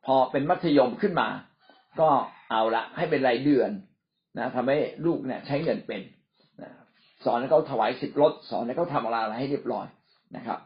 [0.06, 1.28] พอเป็นมัธยมขึ้นมา
[2.00, 2.08] ก็
[2.50, 3.70] เอาละให้เป็นรายเดือน
[4.38, 6.00] นะทำให้ลูกเนี่ยใช้เงินเป็น
[6.62, 6.70] นะ
[7.24, 9.86] สอนให้เขาถวายสิบรถสอนให้เขาทำอะไรให้เรียบร้อย
[10.36, 10.58] นะครับ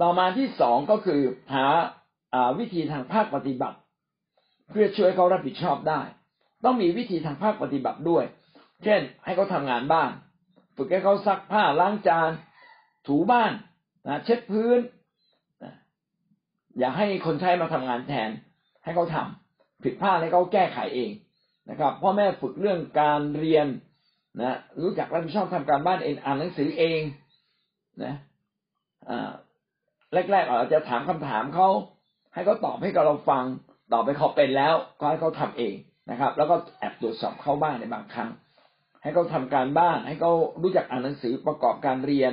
[0.00, 1.20] ต่อมาที่สองก็คือ
[1.54, 1.66] หา
[2.58, 3.78] วิธีทางภาคปฏิบัติ
[4.70, 6.00] เพื่อช่วยเขารับผิดชอบได้
[6.64, 8.24] ต้องมีวิธีทางภาคปฏิบัติด้วย
[8.84, 10.10] เช่น ให้เขาทางานบ้าน
[10.76, 12.30] ฝึกให้เขาซักผ้าล้างจาน
[13.06, 13.52] ถูบ้าน
[14.08, 14.78] นะเช็ดพื้น
[16.78, 18.30] อย่าให้คนใช้มาทำงานแทน
[18.88, 21.10] ให้เขาทำผิดพลาดให้เขาแก้ไขเอง
[21.70, 23.66] นะครับ พ่อแม่ฝึกเรื่องการเรียน
[24.40, 27.00] นะรู้จักรับผิดชอบทำการบ้านเองอ่านหนังสือเอง
[28.04, 28.14] นะ
[29.08, 29.30] อ่า
[30.30, 31.68] แรกๆเราจะถามคำถามเขา
[32.34, 33.44] ให้เขาตอบให้กับเราฟัง
[33.92, 35.74] ต่อไปเขาเป็นแล้ว ก็ให้เขาทาเอง
[36.10, 38.30] นะครับ แล้วก็แอบตรวจสอบเข้าบ้านในบางครั้ง
[39.02, 40.32] ให้เขาทาการบ้าน ให้เขา
[40.62, 42.32] รู้จักอ่านหนังสือประกอบการเรียน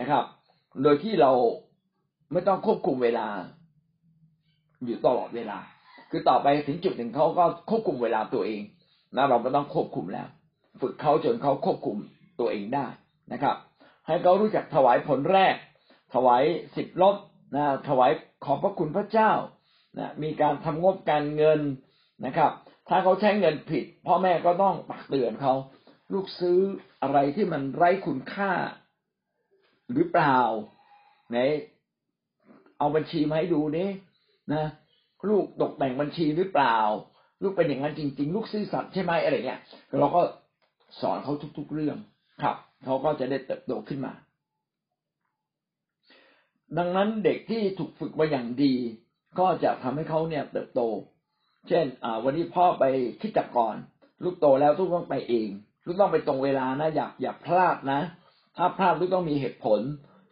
[0.00, 0.24] นะครับ
[0.82, 1.32] โดยที่เรา
[2.32, 3.28] ไม่ต้องควบคุมเวลา
[4.84, 5.58] อยู่ตลอดเวลา
[6.10, 8.62] คือต่อไปถึงจุดหนึ่งเขาก็ควบคุมเวลาตัวเอง
[9.16, 10.28] นะเราก็ต้องควบคุมแล้ว
[10.80, 11.96] ฝึกเขาจนเขาควบคุม
[12.40, 12.86] ตัวเองได้
[13.32, 13.56] นะครับ
[14.06, 15.54] ให้เขารู้จักถวายผลแรก
[16.14, 16.42] ถวาย
[16.76, 17.16] สิบลด
[17.56, 18.10] นะถวาย
[18.44, 19.32] ขอบพระคุณพระเจ้า
[19.98, 21.60] นะมีการทำงบการเงิน
[22.26, 22.52] นะครับ
[22.88, 25.54] ถ้าเขาใช้เงินผิด พ่อแม่ก็ต้องปักเตือนเขา
[26.12, 26.58] ลูกซื้อ
[27.02, 28.52] อะไรที่มันไร้คุณค่า
[29.92, 30.38] หรือเปล่า
[31.30, 31.38] ไหน
[32.78, 33.88] เอาบัญชีมาให้ดูนี่
[34.52, 34.64] นะ
[35.28, 36.76] ลูกตกแต่งบัญชีหรือเปล่า
[37.42, 39.60] ลูกเป็นอย่างนั้นจริง ๆ ลูกซื่อสัตย์ใช่ไหมอะไรเงี้ย
[39.98, 40.22] เราก็
[41.00, 41.96] สอนเขาทุก ๆ เรื่อง
[42.42, 44.12] ครับเขาก็จะได้เติบโตขึ้นมา
[46.78, 48.74] ดังนั้นเด็กที่ถูกฝึกมาอย่างดี
[49.38, 50.80] ก็จะทำให้เขาเนี่ยเติบโต
[51.68, 52.84] เช่นอ่าวันนี้พ่อไป
[53.20, 53.76] คิดจักก่อน
[54.24, 55.48] ลูกโตแล้วลูกต้องไปเอง
[55.86, 58.00] ลูกต้องไปตรงเวลานะอย่าอย่าพลาดนะ
[58.56, 59.80] ถ้าพลาดลูกต้องมีเหตุผล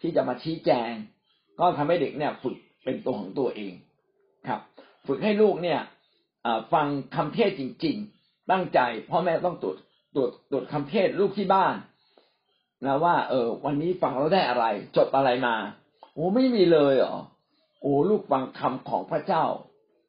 [0.00, 0.90] ที่จะมาชี้แจง
[1.60, 3.72] ก็ทำให้เด็กเนี่ยฝึกเป็นตัวของตัวเอง
[5.06, 5.80] ฝึกให้ลูกเนี่ย
[6.72, 6.86] ฟัง
[7.16, 8.80] คำเทศจริง ๆ ตั้งใจ
[9.10, 9.76] พ่อแม่ต้องตรวจ
[10.14, 11.74] ตรวจตรวจคำเทศลูกที่บ้าน
[12.84, 14.64] นะว่า เออ วันนี้ฟังเราได้อะไร
[14.96, 15.54] จบอะไรมา
[16.14, 17.16] โอ้ไม่มีเลยเหรอ
[17.80, 19.44] โอ้ลูกฟังคำของพระเจ้า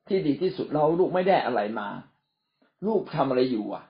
[0.08, 1.88] ที่ดีที่สุดเราลูกไม่ได้อะไรมา
[2.88, 3.84] ลูกทำอะไรอยู่อะ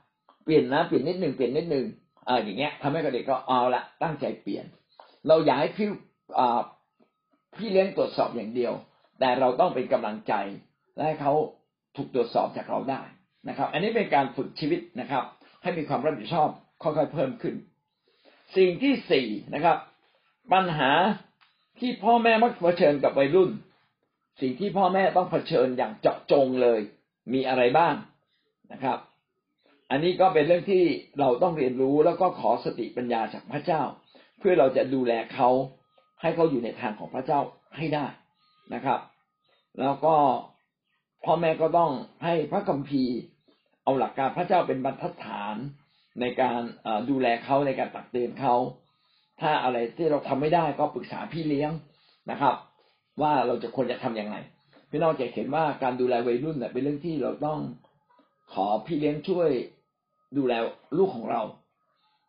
[0.44, 1.86] เปลี่ยนนะเปลี่ยนนิดหนึ่งเปลี่ยนนิดหนึ่ง
[2.28, 4.66] อ่าอย่างเงี้ยทำให้เด็กก็เอาละตั้งใจเปลี่ยน
[5.28, 5.88] เราอยากให้พี่
[6.40, 6.60] อ่า
[7.58, 8.74] พี่เลี้ยงตรวจสอบอย่างเดียว
[9.20, 10.34] แต่เราต้องเป็นกำลังใจ
[10.98, 11.34] และให้เขา
[11.96, 13.02] ถูกตรวจสอบจากเราได้
[13.50, 15.24] นะครับ อันนี้เป็นการฝึกชีวิตนะครับ
[15.62, 16.50] ให้มีความรับผิดชอบ
[16.84, 17.56] ค่อยๆเพิ่มขึ้น
[18.58, 19.78] สิ่งที่สี่นะครับ
[20.54, 20.92] ปัญหา
[21.80, 23.50] ที่พ่อแม่มักเผชิญกับวัยรุ่น
[24.42, 26.80] สิ่งที่พ่อแม่ต้องเผชิญอย่างเจาะจงเลย
[27.34, 27.94] มีอะไรบ้าง
[28.72, 28.98] นะครับ
[29.92, 30.84] อันนี้ก็เป็นเรื่องที่
[31.20, 33.82] เราต้องเรียนรู้แล้วก็ขอสติปัญญาจากพระเจ้า
[34.40, 35.50] เพื่อเราจะดูแลเขา
[36.22, 37.40] ให้เขาอยู่ในทางของพระเจ้า
[37.78, 38.06] ให้ได้
[38.74, 39.00] นะครับ
[39.80, 40.16] แล้วก็
[41.28, 41.92] พ่อแม่ก็ต้อง
[42.24, 43.16] ให้พระคัมภีร์
[43.84, 45.56] เอาหลักการพระเจ้าเป็นบรรทัดฐาน
[46.22, 46.62] ในการ
[47.10, 48.56] ดูแลเขาในการตักเตือนเขา
[49.42, 51.72] ถ้าอะไรที่เราทำไม่ได้ก็ปรึกษาพี่เลี้ยง
[52.32, 52.56] นะครับ
[53.22, 54.36] ว่าเราจะควรจะทํำยังไง
[54.90, 57.60] พี่น้องจะเห็นว่าการดูแลวัยรุ่นเป็นเรื่องที่เราต้อง
[58.54, 59.50] ขอพี่เลี้ยงช่วย
[60.38, 60.54] ดูแล
[60.98, 61.42] ลูกของเรา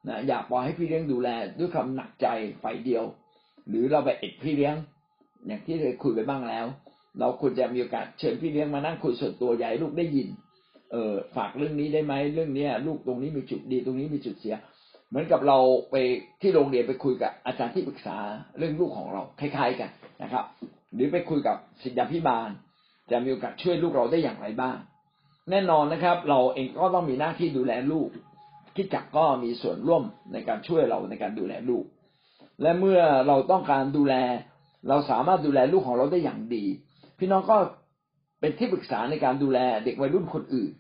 [0.09, 1.29] นะอย่าปล่อยให้พี่เลี้ยงดูแล
[1.59, 2.27] ด้วยคำหนักใจ
[2.63, 3.05] ฝ่ายเดียว
[3.69, 4.75] หรือเราไปเอ็ดพี่เลี้ยง
[5.47, 6.67] อย่างที่เคยคุยไปบ้างแล้ว
[7.21, 10.29] เราควรจะมีโอกาสเชิญพี่เลี้ยงมานั่งคุยส่วนตัวใหญ่ลูกได้ยิน
[10.93, 14.57] เออฝากเรื่องนี้ได้ไหมเรื่องเนี้ย ลูกตรงนี้มีจุดดีตรงนี้มีจุดเสีย
[15.09, 15.59] เหมือนกับเรา
[15.91, 15.97] ไป
[16.41, 18.17] ที่โรงเรียนไปคุยกับอาจารย์ที่ปรึกษา
[18.59, 19.91] เรื่องลูกของเราคล้ายๆกัน
[20.23, 20.45] นะครับ
[20.95, 22.49] หรือไปคุยกับศิษยาพิบาล
[23.11, 24.77] จะมีโอกาสช่วยลูกเราได้อย่างไรบ้าง
[25.51, 28.09] แน่นอนนะครับ เราเองก็ต้องมีหน้าที่ดูแลลูก
[28.77, 30.03] คิดจักก็มีส่วนร่วม
[30.33, 31.85] ในการช่วยเราในการดูแลลูก
[32.63, 34.15] และเมื่อเราต้องการดูแล
[34.89, 36.65] เราสามารถดูแลลูกของเราได้อย่างดี
[37.19, 37.57] พี่น้องก็
[38.41, 40.71] เป็นที่ปรึกษาในการดูแลเด็กวัยรุ่นคนอื่น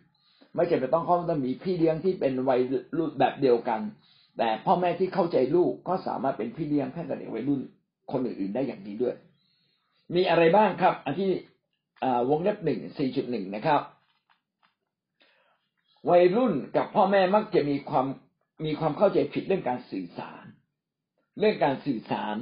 [0.54, 2.60] ไม่จำเป็นต้องเขาต้องมีพี่เลี้ยงที่เป็นวัย
[2.96, 3.80] รุ่นแบบเดียวกัน
[4.38, 7.60] แต่พ่อแม่ที่เข้าใจลูกก็สามารถเป็นพี่เลี้ยงให้กับเด็กวัยรุ่น
[8.12, 9.14] คนอื่นๆได้อย่างดีด้วย
[10.14, 11.30] มีอะไรบ้างครับ อันที่
[12.30, 13.80] วงเล็บหนึ่งสี่จุดหนึ่งนะครับ
[16.10, 18.06] วัยรุ่นกับพ่อแม่มักจะมีความ
[18.64, 20.44] มีความเข้าใจผิดเรื่องการสื่อสาร
[21.38, 22.36] เรื่องการสื่อสาร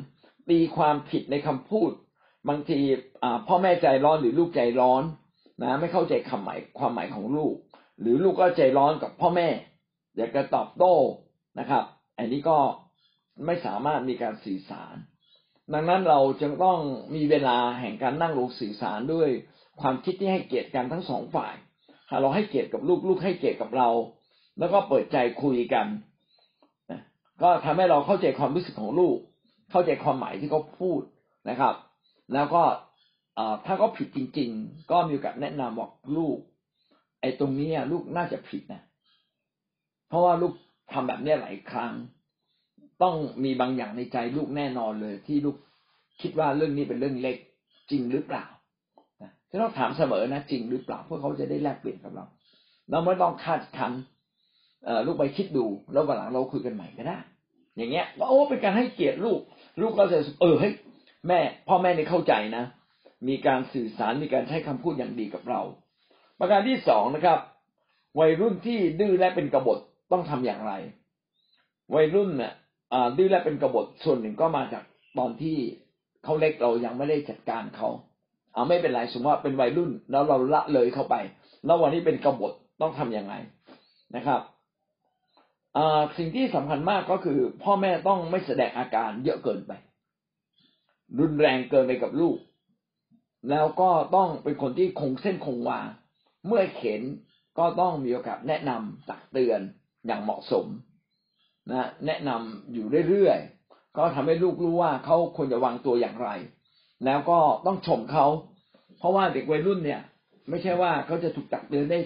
[0.51, 1.91] ตีความผิดในคำพูด
[2.49, 2.81] บางที
[3.49, 5.03] พ่อแม่ใจร้อนหรือลูกใจร้อน
[5.63, 7.55] นะ ไม่เข้าใจคำหมายความหมายของลูก
[8.01, 9.49] หรือลูกก็ใจร้อนกับพ่อแม่
[10.17, 10.95] อยากจะตอบโต้
[11.59, 11.85] นะครับ
[12.19, 12.59] อันนี้ก็
[13.47, 14.97] ไม่สามารถมีการสื่อสาร
[15.75, 16.79] ดังนั้นเราจึงต้อง
[17.15, 19.29] มีเวลาแห่งการนั่งลงสื่อสารด้วย
[19.81, 21.55] ความคิดที่ให้เกียรติกันทั้งสองฝ่าย
[22.21, 23.89] เราให้เกียรติกับลูกลูกให้เกียรติกับเรา
[24.59, 25.87] แล้วก็เปิดใจคุยกัน
[27.43, 29.17] ก็ทำให้เราเข้าใจความรู้สึกของลูก
[29.71, 31.01] เข้าใจความหมายที่เขาพูด
[31.51, 31.75] นะครับ
[32.33, 32.63] แล้วก็
[33.65, 36.39] ถ้าเขาผิดจริง ๆ ก็มีโอกาสแนะนำบอกลูก
[37.21, 38.83] ไอ้ตรงนี้ลูกน่าจะผิดนะ
[40.09, 40.53] เพราะว่าลูก
[40.93, 41.93] ทำแบบนี้หลายครั้ง
[43.03, 43.15] ต้อง
[43.45, 45.57] มีบางอย่างในใจลูกแน่นอนเลย ที่ลูก
[46.21, 47.37] คิดว่าเรื่องนี้เป็นเรื่องเล็ก
[47.91, 48.45] จริงหรือเปล่า
[49.51, 52.25] จะต้องถามเสมอนะจริงหรือเปล่าเพื่อเขาจะได้แลกเปลี่ยนกับเรา
[52.91, 53.93] เราไม่ต้องคาดคัน
[55.07, 57.19] ลูกไปคิดดู แล้ววันหลังเราคุยกันใหม่ก็ได้
[57.77, 59.41] อย่างเงี้ยว่าโอ้เป็นการให้เกียรติลูก
[59.81, 60.73] ลูกก็จะเออเฮ้ย
[61.29, 62.65] แม่พ่อแม่นี่เข้าใจนะ
[63.29, 65.61] มีการสื่อสารมีการใช้คำพูดอย่างดีกับเรา
[66.39, 67.39] ประการที่สองนะครับ
[68.21, 69.79] วัยรุ่นที่ดื้อและเป็นกบฏ
[70.13, 70.73] ต้องทำอย่างไร
[71.95, 72.53] วัยรุ่นเนี่ย
[73.19, 74.85] ดื้อและเป็นกบฏส่วนหนึ่งก็มาจาก
[75.19, 75.57] ตอนที่
[76.25, 77.89] เขาเล็กเรายังไม่ได้จัดการเขา
[78.55, 81.15] เอาไม่เป็นไรสมมติว่าเป็นวัยรุ่นแล้วเราละเลยเข้าไป
[81.65, 83.35] แล้ววันนี้เป็นกบฏต้องทํำยังไง
[84.17, 84.41] นะครับ
[86.19, 89.73] สิ่งที่สำคัญมากก็คือ พ่อแม่ต้องไม่แสดงอาการเยอะเกินไป
[91.19, 92.37] รุนแรงเกินไปกับลูก
[93.51, 95.81] แล้วก็ต้องเป็นคนที่คงเส้นคงวา
[96.47, 97.03] เมื่อเข็น
[97.59, 99.61] ก็ต้องมีโอกาสแนะนำตักเตือน
[100.07, 100.67] อย่างเหมาะสม
[101.71, 106.29] นะแนะนำอยู่เรื่อยๆก็ทำให้ลูกรู้ว่าเขาควรจะวางตัวอย่างไร
[107.05, 108.27] แล้วก็ต้องชมเขา
[108.99, 110.01] เพราะว่าเด็กวัยรุ่นเนี่ย
[110.49, 111.99] ไม่ใช่ว่าเขาจะถูกตักเตือนได้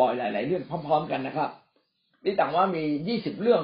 [0.00, 1.50] บ่อยๆหลาย ๆ เรื่องพร้อม ๆ กันนะครับ
[2.24, 3.62] นี่ต่างว่ามียี่สิบเรื่อง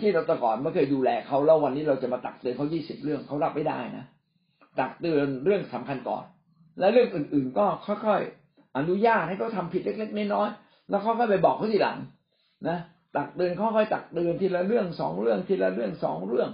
[0.00, 4.04] ที่เราแต่ก่อนไม่เคยดูแลเขาแล้ววันนี้เราจะมาตักเตือนเขายี่สิบเรื่องเขารับไม่ได้นะ
[4.80, 6.24] ตักเตือนเรื่องสำคัญก่อน
[6.80, 11.98] แล้วเรื่องอื่น ๆ ก็ค่อยๆอนุญาตให้เขาทาผิดเล็ก ๆ น้อยๆแล้วเขาก็ไปบอกเขาทีหลัง
[12.68, 12.78] นะ
[13.16, 16.50] ตักเตือนค่อยๆตักเตือนทีละเรื่องสองเรื่องทีละเรื่องสองเรื่อง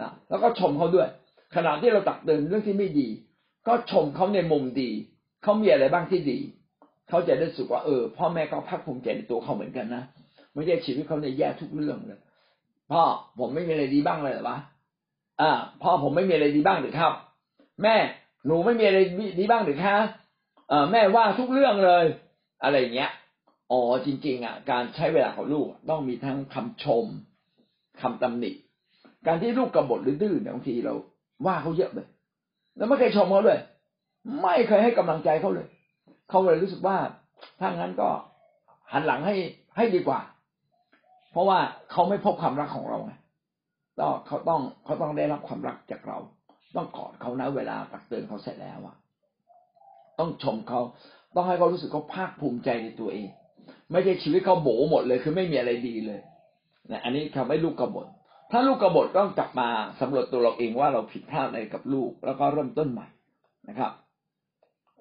[0.00, 1.08] นะแล้วก็ชมเขาด้วย
[1.56, 3.08] ขณะที่เราตักเตือนเรื่องที่ไม่ดี
[3.66, 4.90] ก็ชมเขาในมุมดี
[5.42, 6.38] เขามีอะไรบ้างที่ดี
[7.08, 10.02] เขาจะได้สุขว่าเออพ่อแม่ก็ภาคภูมิใจในตัวเขาเหมือนกันนะ
[10.52, 12.20] ไม่ใช่ชีวิตเขาในแย่ทุกเรื่องเลย
[12.90, 13.02] พ่อ
[13.38, 14.58] ผมไม่มีอะไรดีบ้างเลยหรอวะ
[15.40, 15.50] อ่า
[15.82, 17.12] พ่อผมไม่มีอะไรดีบ้างหรือครับ
[17.82, 17.96] แม่
[18.46, 18.98] หนูไม่มีอะไร
[19.38, 19.96] ดีบ้างหรือคะ
[20.68, 22.04] เออแม่ว่าทุกเรื่องเลย
[22.62, 23.10] อะไรเงี้ย
[23.70, 27.06] อ๋อจริง ๆ อะ การใช้เวลาของลูกต้องมีทั้งคำชม
[28.00, 28.50] คำตำหนิ
[29.26, 30.94] การที่ลูกกบฏหรือดื้อเนี่ยบางทีเรา
[31.46, 32.08] ว่าเขาเยอะเลย
[32.76, 33.60] แล้วไม่เคยชมเขาเลย
[34.42, 35.66] ไม่เคยให้กำลังใจเขาเลย
[36.30, 36.96] เขาเลยรู้สึกว่า
[37.60, 38.08] ถ้างั้นก็
[38.92, 39.36] หันหลังให้
[39.76, 40.20] ให้ดีกว่า
[41.36, 41.60] เพราะว่า
[41.92, 43.12] เขาไม่พบความรักของเราไง
[43.98, 46.18] ก็เขาต้องเขาต้องได้รับความรักจากเรา
[46.76, 48.96] ต้องกอดเขานะเวลาตักเตือนเขาเสร็จแล้วอะ
[50.18, 50.80] ต้องชมเขา
[51.34, 53.28] ต้องให้เขารู้สึกเขาภาคภูมิใจในตัวเอง
[53.92, 56.20] ไม่ใช่ชีวิตเขาโบหมดเลย คือไม่มีอะไรดีเลย
[56.90, 58.06] นะอันนี้ทำให้ลูกกบฏ
[58.50, 59.68] ถ้าลูกกบฏต้องกลับมา
[60.00, 63.06] สำรวจตัวเราเองว่าเราผิดพลาดอะไรกับลูก แล้วก็เริ่มต้นใหม่
[63.68, 63.92] นะครับ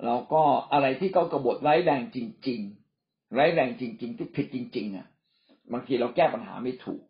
[0.05, 0.41] แล้วก็
[0.73, 2.17] อะไรที่เขากบฏไร้แรงจ
[2.47, 2.59] ริง
[2.97, 5.07] ๆ ไร้แรงจริง ๆ ที่ผิดจริง ๆ อะ
[5.73, 7.01] บางทีเราแก้ปัญหาไม่ถูก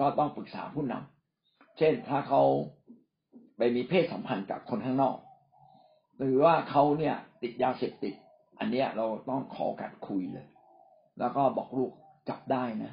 [0.00, 2.42] ก็ต้องปรึกษาผู้นำเช่นถ้าเขา
[3.56, 5.16] ไปมีเพศสัมพันธ์กับคนข้างนอก
[6.18, 8.14] หรือว่าเขาเนี่ยติดยาเสพติด
[8.58, 10.46] อันเนี้ยเราต้องขอการคุยเลย
[11.18, 11.90] แล้วก็บอกลูก
[12.28, 12.92] จับได้นะ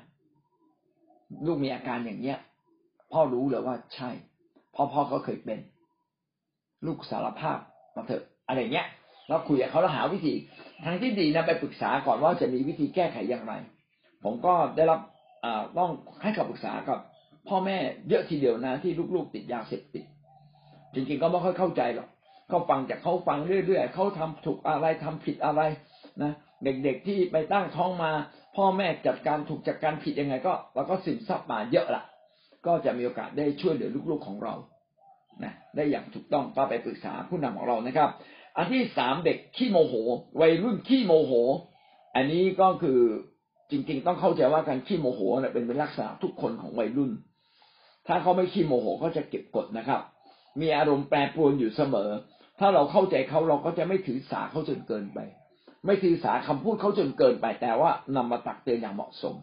[1.46, 2.38] ลูกมีอาการอย่างเนี้ย
[3.12, 4.10] พ่อรู้เลยว่าใช่
[4.76, 5.60] พ่อพ่อก็เคยเป็น
[6.86, 7.58] ลูกสารภาพ
[7.96, 8.88] มาเถอะอะไรเงี้ย
[9.28, 10.34] แล้วคุยกับเขาแล้วหาวิธี
[10.84, 13.54] ทางที่ดีนะไปปรึกษาก่อนว่าจะมีวิธีแก้ไขอย่างไร
[14.24, 15.00] ผมก็ได้รับ
[15.78, 17.00] ต้องให้คำปรึกษากับ
[17.48, 17.78] พ่อแม่
[18.10, 20.06] เยอะทีเดียวนะที่ลูกๆติดยาเสพติด
[20.94, 22.08] จริงๆก็ไม่ค่อยเข้าใจหรอก
[22.50, 25.62] เขาฟังจากเขาฟังเรื่อยๆเขาทำถูกอะไรทำผิดอะไร
[26.24, 26.32] นะ
[26.64, 28.12] เด็กๆที่ไปตั้งท้องมา
[28.56, 32.04] พ่อแม่จัดการถูกจัดการผิดยังไง ก็เราก็สินทรัพย์มาเยอะละ
[32.66, 34.54] ก็จะมีโอกาสได้ช่วยเหลือลูกๆของเรา
[35.44, 38.10] นะได้อย่างถูกต้องก็ไปปรึกษาผู้นำของเรานะครับ
[38.58, 39.94] อันที่สามเด็กขี้โมโห
[40.42, 41.34] วัยรุ่นขี้โมโห
[42.16, 43.00] อันนี้ก็คือ
[43.72, 47.12] จริง ๆ ต้องเข้าใจว่าการขี้โมโหเนี่ยเป็นลักษณะทุกคนของวัยรุ่น
[48.08, 50.02] ถ้าเขาไม่ขี้โมโหก็จะเก็บกดนะครับ
[50.62, 52.10] มีอารมณ์แปรปรวนอยู่เสมอ
[52.60, 55.20] ถ้าเราเข้าใจเขาเราก็จะไม่ถือสาเขาจนเกินไป
[55.86, 59.36] ไม่ถือสาคำพูดเขาจนเกินไป แต่ว่านำมาตักเตือนอย่างเหมาะสม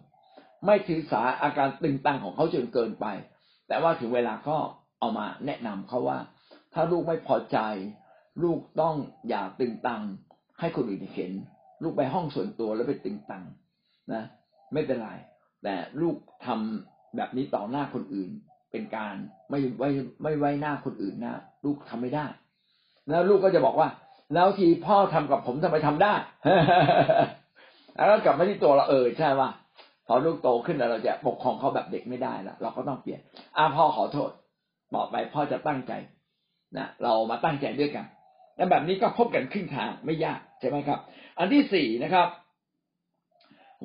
[0.67, 3.07] ไม่ถือสาอาการตึงตังของเขาจนเกินไป
[3.69, 4.57] แต่ว่าถึงเวลาก็
[5.01, 6.19] เอามาแนะนำเขาว่า
[6.75, 7.59] ถ้าลูกไม่พอใจ
[8.43, 8.95] ลูกต้อง
[9.29, 10.03] อย่าตึงตัง
[10.61, 11.33] ให้คนอื่นเห็น
[11.83, 13.45] ลูกไปห้องส่วนตัวแล้วไปตึงตัง
[14.13, 14.23] นะ
[14.73, 15.11] ไม่เป็นไร
[15.63, 18.31] แต่ลูกทำแบบนี้ต่อหน้าคนอื่น
[18.73, 19.15] เป็นการ
[19.51, 19.89] ไม่ไว้
[20.23, 21.35] ไม่ไว้หน้าคนอื่นนะ
[21.65, 22.27] ลูกทำไม่ได้
[23.09, 23.89] แล้วลูกก็จะบอกว่า
[24.35, 26.15] แล้วที่พ่อทำกับผมทำไมทำได้
[27.95, 29.49] แล้วกลับมาที่ตัวเราเออใช่ว่า
[30.07, 33.21] พอลูกโตขึ้นเราจะปกครองเขาแบบเด็กไม่ได้แล้วเราก็ต้องเปลี่ยน
[33.57, 34.31] อ่าพ่อขอโทษ
[34.95, 35.93] บอกไปพ่อจะตั้งใจ
[36.77, 38.07] นะเรามาตั้งใจด้วยกัน
[38.57, 40.99] แล้วแบบนี้ก็พบกันครึ่งทางไม่ยากใช่ไหมครับ
[41.39, 42.29] อันที่สี่นะครับ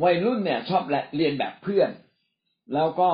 [0.04, 0.84] วัยรุ่นเนี่ยชอบ
[1.16, 1.90] เรียนแบบเพื่อน
[2.74, 3.10] แล้วก็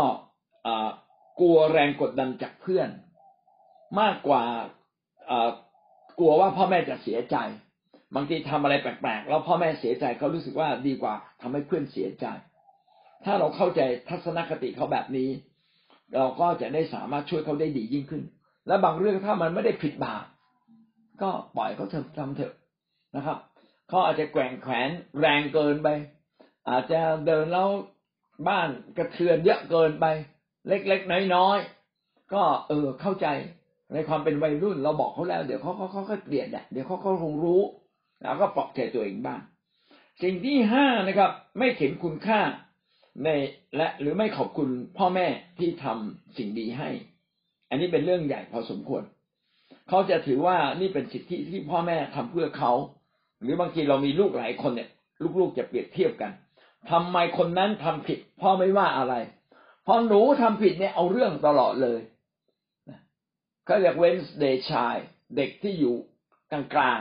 [1.40, 2.90] กลัวแรงกดดันจากเพื่อน
[4.00, 4.44] มากกว่า
[6.20, 7.38] กลัวว่าพ่อแม่จะเสียใจ
[8.16, 12.26] บางทีทำอะไรแปลกๆแล้วพ่อแม่เสียใจเขารู้สึกว่าดีกว่าทำให้เพื่อนเสียใจ
[13.26, 15.30] ถ้าเราเข้าใจทัศนคติเขาแบบนี้
[16.16, 18.24] เราก็จะได้สามารถช่วยเขาได้ดียิ่งขึ้น
[18.68, 20.26] และบางเรื่องถ้ามันไม่ได้ผิดบาป
[21.22, 22.54] ก็ปล่อยเขาเถอะทำเถอะ
[23.16, 23.38] นะครับ
[23.90, 25.88] เขาอาจจะแกว่งแขวนแรงเกินไป
[26.70, 27.70] อาจจะเดินแล้ว
[28.48, 30.06] บ้านกระเทือนเยอะเกินไป
[30.68, 33.28] เล็กๆน้อยๆก็เออเข้าใจ
[33.94, 37.62] ในความเป็นวัยรุ่นเราบอกเขาแล้ว เดี๋ยวเขาเขาเขาก็เปลี่ยนเดี๋ยวเขาเขาคงรู้
[38.22, 39.40] แล้วก็ปลอบใจตัวเองบ้าง
[40.24, 42.40] สิ่งที่ห้านะครับ ไม่เห็นคุณค่า
[43.24, 43.30] ใน
[43.76, 45.28] และหรือไม่ขอบคุณพ่อแม่
[45.60, 46.90] ที่ทำสิ่งดีให้
[47.70, 49.04] อันนี้เป็นเรื่องใหญ่พอสมควร
[49.90, 52.74] เขาจะถือว่านี่เป็นสิทธิที่พ่อแม่ทำเพื่อเขา
[53.42, 54.90] หรือบางทีเรามีลูกหลายคนเนี่ย
[55.40, 56.32] ลูกๆจะเปรียบเทียบกัน
[56.92, 59.16] ทำไมคนนั้นทำผิด พ่อไม่ว่าอะไร
[59.86, 62.00] พอหนูทำผิดเนี่ยเอาเรื่องตลอดเลย
[63.66, 64.96] เขาเรียกเวนส์เดย์ชาย
[65.36, 65.96] เด็กที่อยู่
[66.52, 67.00] กลาง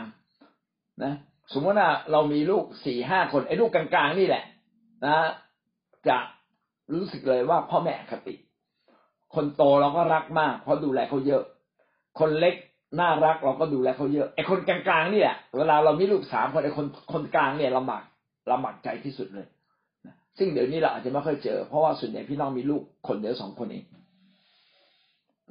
[0.50, 1.14] ๆนะ
[1.52, 4.44] สมมติว่าเรามีลูกสี่ห้าคนไอ้ลูกกลางๆนี่แหละ
[5.06, 5.16] นะ
[6.08, 6.18] จะ
[6.94, 8.34] รู้สึกเลยว่าพ่อแม่คติ
[9.34, 11.42] คนโตเราก็รักมาก เพราะดูแลเขาเยอะ
[12.18, 12.54] คนเล็ก
[13.00, 18.02] น่ารักเราก็ดูแลเขาเยอะไอ้คนกลางๆนี่แหละเวลาเรามีลูกสามคนไอ้คนคนกลางเนี่ยลำบาก
[18.50, 19.46] ลำบากใจที่สุดเลย
[20.38, 23.84] ซึ่งเดี๋ยวนี้เราอาจจะไม่ค่อยเจอ เพราะว่าส่วนใหญ่พี่น้องมีลูกคนเดียวสองคนเอง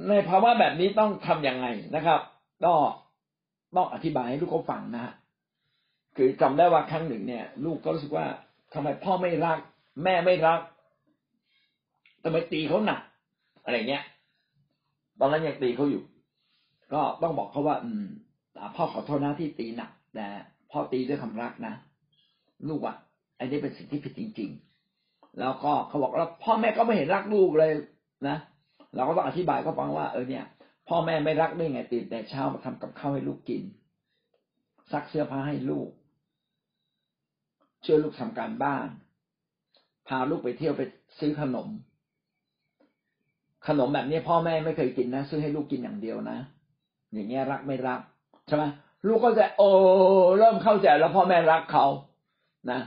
[0.09, 2.19] ในภาวะแบบนี้ต้องทํำยังไงนะครับ
[2.65, 2.73] ก็
[3.75, 5.13] ต้องอธิบายให้ลูกเขาฟังนะ
[6.15, 8.25] คือจำได้ว่าครั้งหนึ่งเนี่ย ลูกก็รู้สึกว่า
[8.73, 9.59] ทำไมพ่อไม่รัก
[10.03, 10.59] แม่ไม่รัก
[12.23, 13.01] ทำไมตีเขาหนัก
[13.63, 14.03] อะไรเงี้ย
[15.19, 16.03] ตอนนั้นยังตีเขาอยู่
[16.93, 18.05] ก็ต้องบอกเขาว่า อืม
[18.75, 20.27] พ่อขอโทษนะที่ตีหนักแต่
[20.71, 21.73] พ่อตีด้วยคำรักนะ
[22.69, 22.95] ลูกอะ
[23.39, 24.74] อันนี้เป็นสิ่งที่ผิดจริง ๆ
[25.39, 27.71] แล้วก็เขาบอกแล้วพ่อแม่ก็ไม่เห็นรักลูกเลย
[28.27, 28.37] นะ
[28.95, 30.45] เราก็ต้องอธิบายเขาฟังว่าเออเนี่ย
[30.89, 33.63] พ่อแม่ไม่รักได้ไงตื่นแต่เช้ามาทำกับข้าวให้ลูกกิน
[34.91, 35.89] ซักเสื้อผ้าให้ลูก
[37.85, 38.87] ช่วยลูกทำการบ้าน
[40.07, 40.81] พาลูกไปเที่ยวไป
[41.19, 41.67] ซื้อขนม
[43.67, 46.37] ขนมแบบนี้พ่อแม่ไม่เคยกินนะซื้อให้ลูกกินอย่างเดียวนะ
[47.13, 48.01] อย่างเงี้ยรักไม่รัก
[48.47, 48.63] ใช่ไหม
[49.07, 49.69] ลูกก็จะโอ้
[50.37, 51.85] เริ่มเข้าใจแล้วพ่อแม่รักเขา
[52.71, 52.79] นะ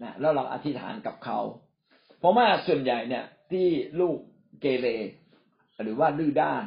[0.00, 1.38] นะแล้วเราอธิษฐานกับเขา
[2.18, 3.66] เพราะว่าส่วนใหญ่เนี่ย ที่
[4.00, 4.18] ลูก
[4.60, 4.86] เกเร
[5.82, 6.64] หรือว่าดื้อด้าน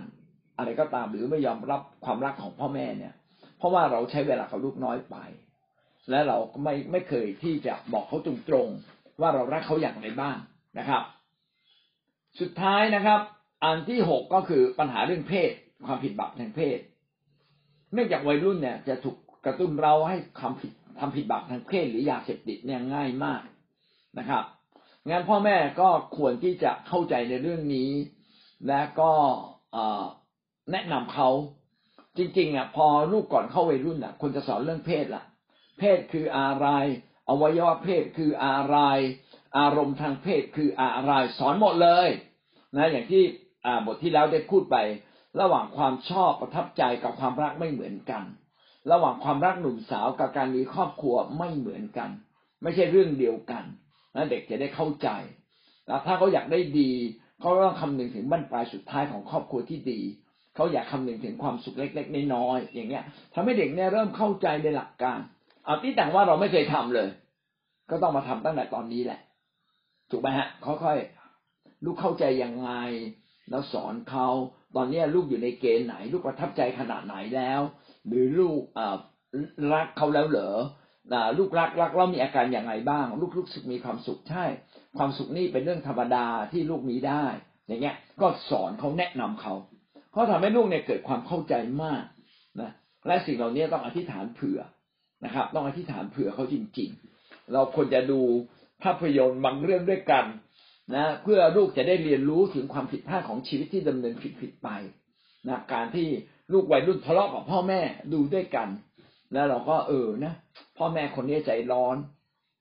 [0.57, 3.13] อะไรก็ตามหรือไม่ยอมรับความรักของพ่อแม่เนี่ย
[3.57, 5.15] เพราะว่าเราใช้เวลากับลูกน้อยไป
[6.09, 10.37] และเราไม่ไม่เคยที่จะบอกเขาตรงๆว่าเรารักเขาอย่างไรบ้าง
[10.79, 11.03] นะครับ
[12.39, 13.19] สุดท้ายนะครับ
[13.63, 15.51] อันที่หกก็คือปัญหาเรื่องเพศ
[15.85, 16.79] ความผิดบาปทางเพศ
[17.93, 23.41] เนื่องจากวัยรุ่นเนี่ยจะถูกกระตุ้นเราให้ความผิด ทำผิดบาปทางเพศหรือยาเสพติดเนี่ยง่ายมาก
[24.17, 24.43] นะครับ
[25.09, 27.91] งั้นพ่อแม่ก็ควรที่จะเข้าใจในเรื่องนี้
[28.67, 29.11] และก็
[30.71, 31.29] แนะนำเขา
[32.17, 35.23] จริงๆอะพอลูกก่อนเข้าวัยรุ่นอะควรจะสอนเรื่องเพศละ
[35.79, 36.67] เพศคืออะไร
[37.29, 38.77] อวัยวะเพศคืออะไร
[39.57, 42.09] อารมณ์ทางเพศคืออะไร สอนหมดเลย
[42.75, 43.23] นะอย่างที่
[43.85, 44.77] บทที่แล้วได้พูดไป
[45.41, 48.23] ระหว่างความชอบประทับใจกับความรักไม่เหมือนกัน
[48.91, 52.09] ระหว่างความรักหนุ่มสาวกับการมีครอบครัวไม่เหมือนกัน
[52.63, 53.63] ไม่ใช่เรื่องเดียวกัน
[54.15, 55.09] นะเด็กจะได้เข้าใจ
[55.87, 56.91] แล้วถ้าเขาอยากได้ดี
[57.39, 60.01] เขาต้องคำนึงถึงบั้นปลายสุดท้ายของครอบครัวที่ดี
[60.55, 65.19] เขาอยากคำนึงถึงความสุขเล็กๆน้อยๆอย่างเงี้ยทำให้เด็กเนี่ยเริ่มเข้าใจในหลักการ
[65.65, 67.09] เอาที่แต่งว่าเราไม่เคยทำเลย
[67.89, 69.19] ก็ต้องมาทำตั้งแต่ตอนนี้แหละ
[70.11, 72.71] ถูกไหมฮะค่อยๆลูกเข้าใจยังไง
[73.49, 74.27] แล้วสอนเขา
[74.75, 77.61] ตอนนี้ลูกอยู่ในเกณฑ์ไหน ลูกประทับใจขนาดไหนแล้ว
[78.09, 78.61] หรือลูก
[79.73, 80.51] รักเขาแล้วเหรอ
[81.37, 84.45] ลูกรักรักแล้วมีอาการอย่างไรบ้าง ลูกรู้สึกมีความสุขใช่
[84.97, 87.25] ความสุขนี่เป็นเรื่องธรรมดาที่ลูกมีได้
[87.67, 89.53] อย่างเงี้ย ก็สอนเขาแนะนำเขา
[90.11, 91.53] เขาทำให้ลูกเนี่ยเกิดความเข้าใจ
[91.83, 92.03] มาก
[92.61, 92.71] นะ
[93.07, 94.59] และสิ่งเหล่านี้ต้องอธิษฐานเผื่อ
[95.25, 96.89] นะครับ ต้องอธิษฐานเผื่อเขาจริง
[97.21, 98.19] ๆ เราควรจะดู
[98.83, 100.25] ภาพยนตร์บางเรื่องด้วยกัน
[100.95, 104.69] นะเพื่อลูกจะได้เรียนรู้ถึงความผิดพลาดของชีวิตที่ดำเนินผิดๆไป
[105.47, 106.07] นะการที่
[106.51, 107.79] ลูกวัยรุ่นทะเลาะกับพ่อแม่
[108.13, 108.67] ดูด้วยกัน
[109.33, 110.33] แล้วเราก็เออนะ
[110.77, 111.97] พ่อแม่คนนี้ใจร้อน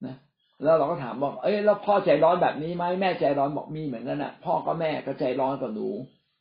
[0.07, 0.17] นะ
[0.63, 5.89] แล้วเราก็ถามบอก เอ้ยแล้วพ่อใจร้อนแบบนี้ไหมแม่ใจร้อนบอกมีเหมือนกันน่ะ พ่อก็แม่ก็ใจร้อนกับหนู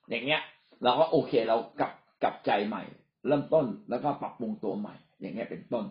[0.10, 0.42] อย่างเงี้ย
[0.84, 1.92] เราก็โอเคเรากลับ
[2.24, 2.84] กลับใจใหม่
[3.28, 5.86] เริ่มต้นแล้วก็ปรับปรุงตัวใหม่ อย่างเงี้ยเป็นต้น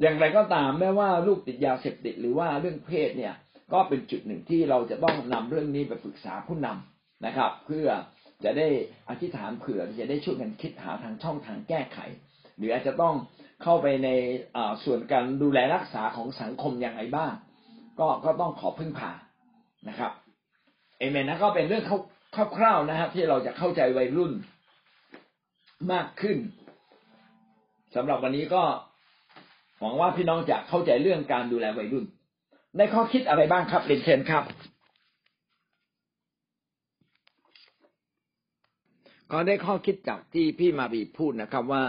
[0.00, 3.34] อย่างไรก็ตามแม้ว่าลูกติดยาเสพติดหรือว่าเรื่องเพศเนี่ย
[3.72, 7.88] ก็เป็นจุดหนึ่งที่เราจะต้องนำเรื่องนี้ไปปรึกษาผู้นำนะครับ เพื่อ
[8.44, 8.68] จะได้
[9.08, 11.98] อธิษฐานเผื่อจะได้ช่วยกันคิดหาทางช่องทางแก้ไข
[12.56, 13.14] หรืออาจจะต้อง
[13.62, 14.08] เข้าไปใน
[14.84, 17.32] ส่วนการดูแลรักษาของสังคมอย่างไรบ้าง
[18.00, 19.12] ก็ก็ต้องขอพึ่งพา
[19.88, 20.12] นะครับ
[20.98, 21.84] เอเมนนะก็เป็นเรื่อง
[22.56, 24.32] คร่าวๆนะครับที่เราจะเข้าใจวัยรุ่น
[25.92, 26.38] มากขึ้น
[27.94, 28.62] สำหรับวันนี้ก็
[29.80, 32.04] หวังว่าพี่น้องจะเข้าใจเรื่องการดูแลวัยรุ่น
[32.76, 34.44] ได้ข้อคิดอะไรบ้างครับเรียนเชิญครับ
[39.32, 41.82] ก็ได้ข้อคิดจากที่พี่มาบีพูดนะครับว่า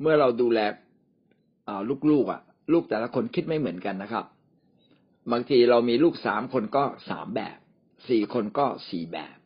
[0.00, 0.60] เมื่อเราดูแล
[2.10, 2.40] ลูกๆอะ
[2.72, 4.24] ลูกแต่ละคนคิดไม่เหมือนกันนะครับ
[5.32, 7.58] บางทีเรามีลูกสามคนก็สามแบบ
[8.08, 9.36] สี่คนก็สี่แบบ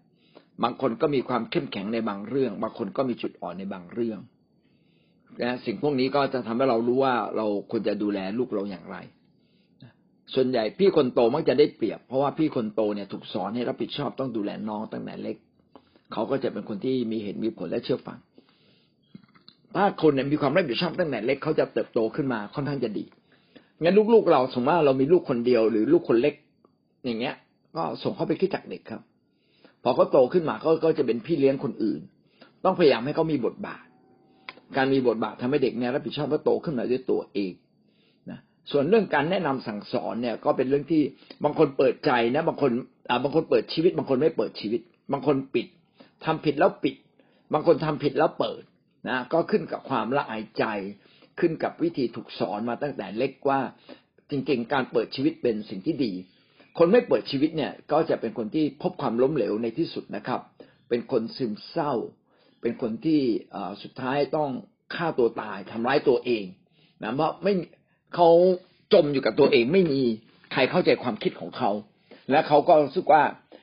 [0.63, 4.19] บางคนก็มีความเข้มแข็งในบางเรื่อง บางคนก็มีจุดอ่อนในบางเรื่อง
[5.43, 8.97] นะสิ่งพวกนี้ก็จะทำให้เรารู้ว่าเราควรจะดูแลลูกเราอย่างไร
[10.35, 15.37] ส่วนใหญ่พี่คนโตมักจะได้เปรียบ เพราะว่าพี่คนโตเนี่ยถูกสอนให้รับผิดชอบต้องดูแลน้องตั้งแต่เล็ก
[16.13, 18.19] เขาก็จะเป็นคนที่มีเหตุมีผลและเชื่อฟัง
[19.75, 23.05] ถ้าคนเนี่ยมีความรับผิดชอบตั้งแต่เล็กเขาจะเติบโตขึ้นมาค่อนข้างจะดี
[23.83, 26.35] งั้นลูกๆเราสมมติว่าเรามีลูกคนเดียวหรือลูกคนเล็ก
[27.05, 27.35] อย่างเงี้ย
[27.77, 29.03] ก็ส่งเขาไปคิดจักเด็กครับ
[29.83, 32.01] พอเขาโตขึ้นมาเขาก็จะเป็นพี่เลี้ยงคนอื่น
[32.65, 33.85] ต้องพยายามให้เขามีบทบาท
[34.77, 37.53] การมีบทบาททำให้เด็กเนี่ยรับผิดชอบว่าโตขึ้นมาด้วยตัวเอง
[38.31, 38.39] นะ
[38.71, 41.03] ส่วนเรื่องการแนะนำสั่งสอนเนี่ย ก็เป็นเรื่องที่
[41.45, 42.71] บางคนเปิดใจนะ บางคน
[43.09, 44.81] อ่าบางคนเปิดชีวิต บางคนไม่เปิดชีวิต
[45.13, 45.67] บางคนปิด
[46.27, 46.95] ทำผิดแล้วปิด
[47.53, 48.63] บางคนทำผิดแล้วเปิด
[49.09, 50.65] นะก็ขึ้นกับความละอายใจ
[51.41, 53.61] ขึ้นกับวิธีถูกสอนมาตั้งแต่เล็กว่า
[54.31, 56.13] จริงๆ การเปิดชีวิตเป็นสิ่งที่ดี
[56.79, 60.41] คนไม่เปิดชีวิตเนี่ยก็จะเป็นคนที่พบความล้มเหลวในที่สุดนะครับ
[60.89, 61.93] เป็นคนซึมเศร้า
[62.63, 63.21] เป็นคนที่
[63.83, 64.51] สุดท้ายต้อง
[64.95, 66.45] ฆ่าตัวตายทำร้ายตัวเอง
[67.03, 67.55] นะเพราะไม่
[68.15, 68.29] เขา
[68.93, 70.03] จมอยู่กับตัวเองไม่มี
[70.53, 71.71] ใครเข้าใจความคิดของเขา
[72.31, 73.23] และเขาก็รู้สึกว่า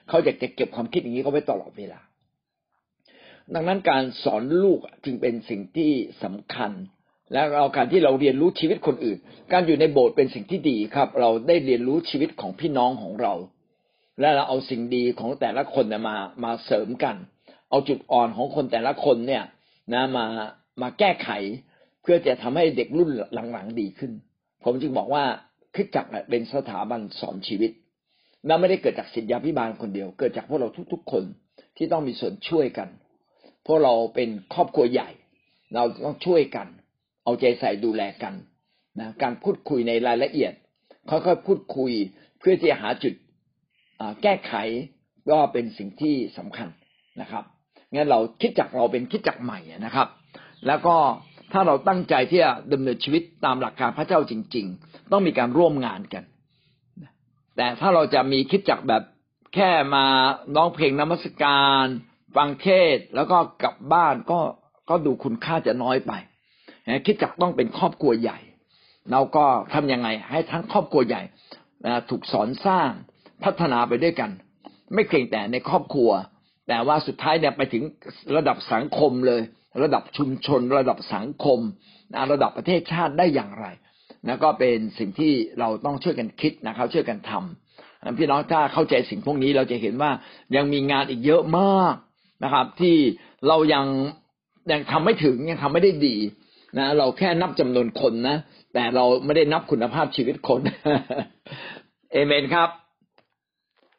[0.10, 2.00] เขาอยากจะเก็บความคิดอย่างนี้เขาไว้ตลอดเวลา
[3.56, 5.92] ดังนั้นการสอนลูกจึงเป็นสิ่งที่
[6.24, 6.72] สำคัญ
[7.34, 9.18] และเราการที่เราเรียนรู้ชีวิตคนอื่น
[9.52, 13.34] การอยู่ในโบสถ์เป็นสิ่งที่ดีครับ เราได้เรียนรู้ชีวิตของพี่น้องของเรา
[14.20, 17.16] และเราเอาสิ่งดีของแต่ละคนมามาเสริมกัน
[17.70, 19.44] เอาจุดอ่อนของคนแต่ละคนเนี่ย
[19.94, 20.26] นะมา
[20.82, 21.30] มาแก้ไข
[22.02, 24.12] เพื่อจะทำให้เด็กรุ่นหลังๆดีขึ้น
[24.64, 25.24] ผมจึงบอกว่า
[25.76, 27.72] คิดจักเป็นสถาบันสอนชีวิต
[28.46, 31.24] และไม่ได้เกิดจากศิษยาพิบาลคนเดียว เกิดจากพวกเราทุก ๆ คน
[31.78, 32.90] ที่ต้องมีส่วนช่วยกัน
[33.66, 35.10] พราะเราเป็นครอบครัวใหญ่
[35.76, 36.68] เราต้องช่วยกัน
[37.24, 38.34] เอาใจใส่ดูแลกัน
[39.00, 40.54] นะการพูดคุยในรายละเอียด
[41.10, 41.92] ค่อยๆพูดคุย
[42.40, 43.14] เพื่อที่จะหาจุด
[44.24, 44.54] แก้ไข
[45.30, 46.68] ก็เป็นสิ่งที่สำคัญ
[47.22, 47.44] นะครับ
[47.94, 50.08] งั้นเราคิดจักเราเป็นคิดจักใหม่นะครับ
[50.68, 50.96] แล้วก็
[51.54, 56.24] ถ้าเราตั้งใจที่จะดำเนินชีวิตตามหลักการพระเจ้าจริง ๆ ต้องมีการร่วมงานกัน
[57.56, 59.04] แต่ถ้าเราจะมีคิดจักแบบ
[59.56, 60.06] แค่มา
[60.56, 61.86] ร้องเพลงนมัสการ
[62.36, 64.40] ฟังเทศแล้วก็กลับบ้านก็
[64.90, 66.14] ก็ดูคุณค่าจะน้อยไป
[67.06, 68.40] คิดจักต้องเป็นครอบครัวใหญ่
[69.12, 71.22] เราก็ทํำยังไง ให้ทั้งครอบครัวใหญ่
[72.10, 72.90] ถูกสอนสร้าง
[73.44, 74.30] พัฒนาไปด้วยกัน
[74.94, 76.10] ไม่เพียงแต่ในครอบครัว
[76.68, 77.84] แต่ว่าสุดท้ายเนี่ยไปถึง
[78.36, 79.42] ระดับสังคมเลย
[79.84, 81.60] ระดับชุมชน ระดับสังคม
[82.32, 83.66] ระดับประเทศชาติได้อย่างไร
[84.28, 90.12] นะก็เป็นสิ่งที่เราต้องช่วยกันคิดนะครับ ช่วยกันทำพี่น้องถ้าเข้าใจสิ่งพวกนี้เราจะเห็นว่า
[90.56, 91.96] ยังมีงานอีกเยอะมาก
[92.44, 92.96] นะครับ ที่
[93.48, 93.86] เรายัง
[94.72, 96.16] ยังทำไม่ถึงยังทำไม่ได้ดี
[96.78, 98.38] นะ เราแค่นับจำนวนคนนะ
[98.74, 100.62] แต่เราไม่ได้นับคุณภาพชีวิตคน
[102.12, 102.70] เอเมนครับ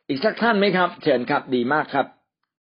[0.09, 2.07] อีกสักท่านไหมครับ เชิญครับดีมากครับ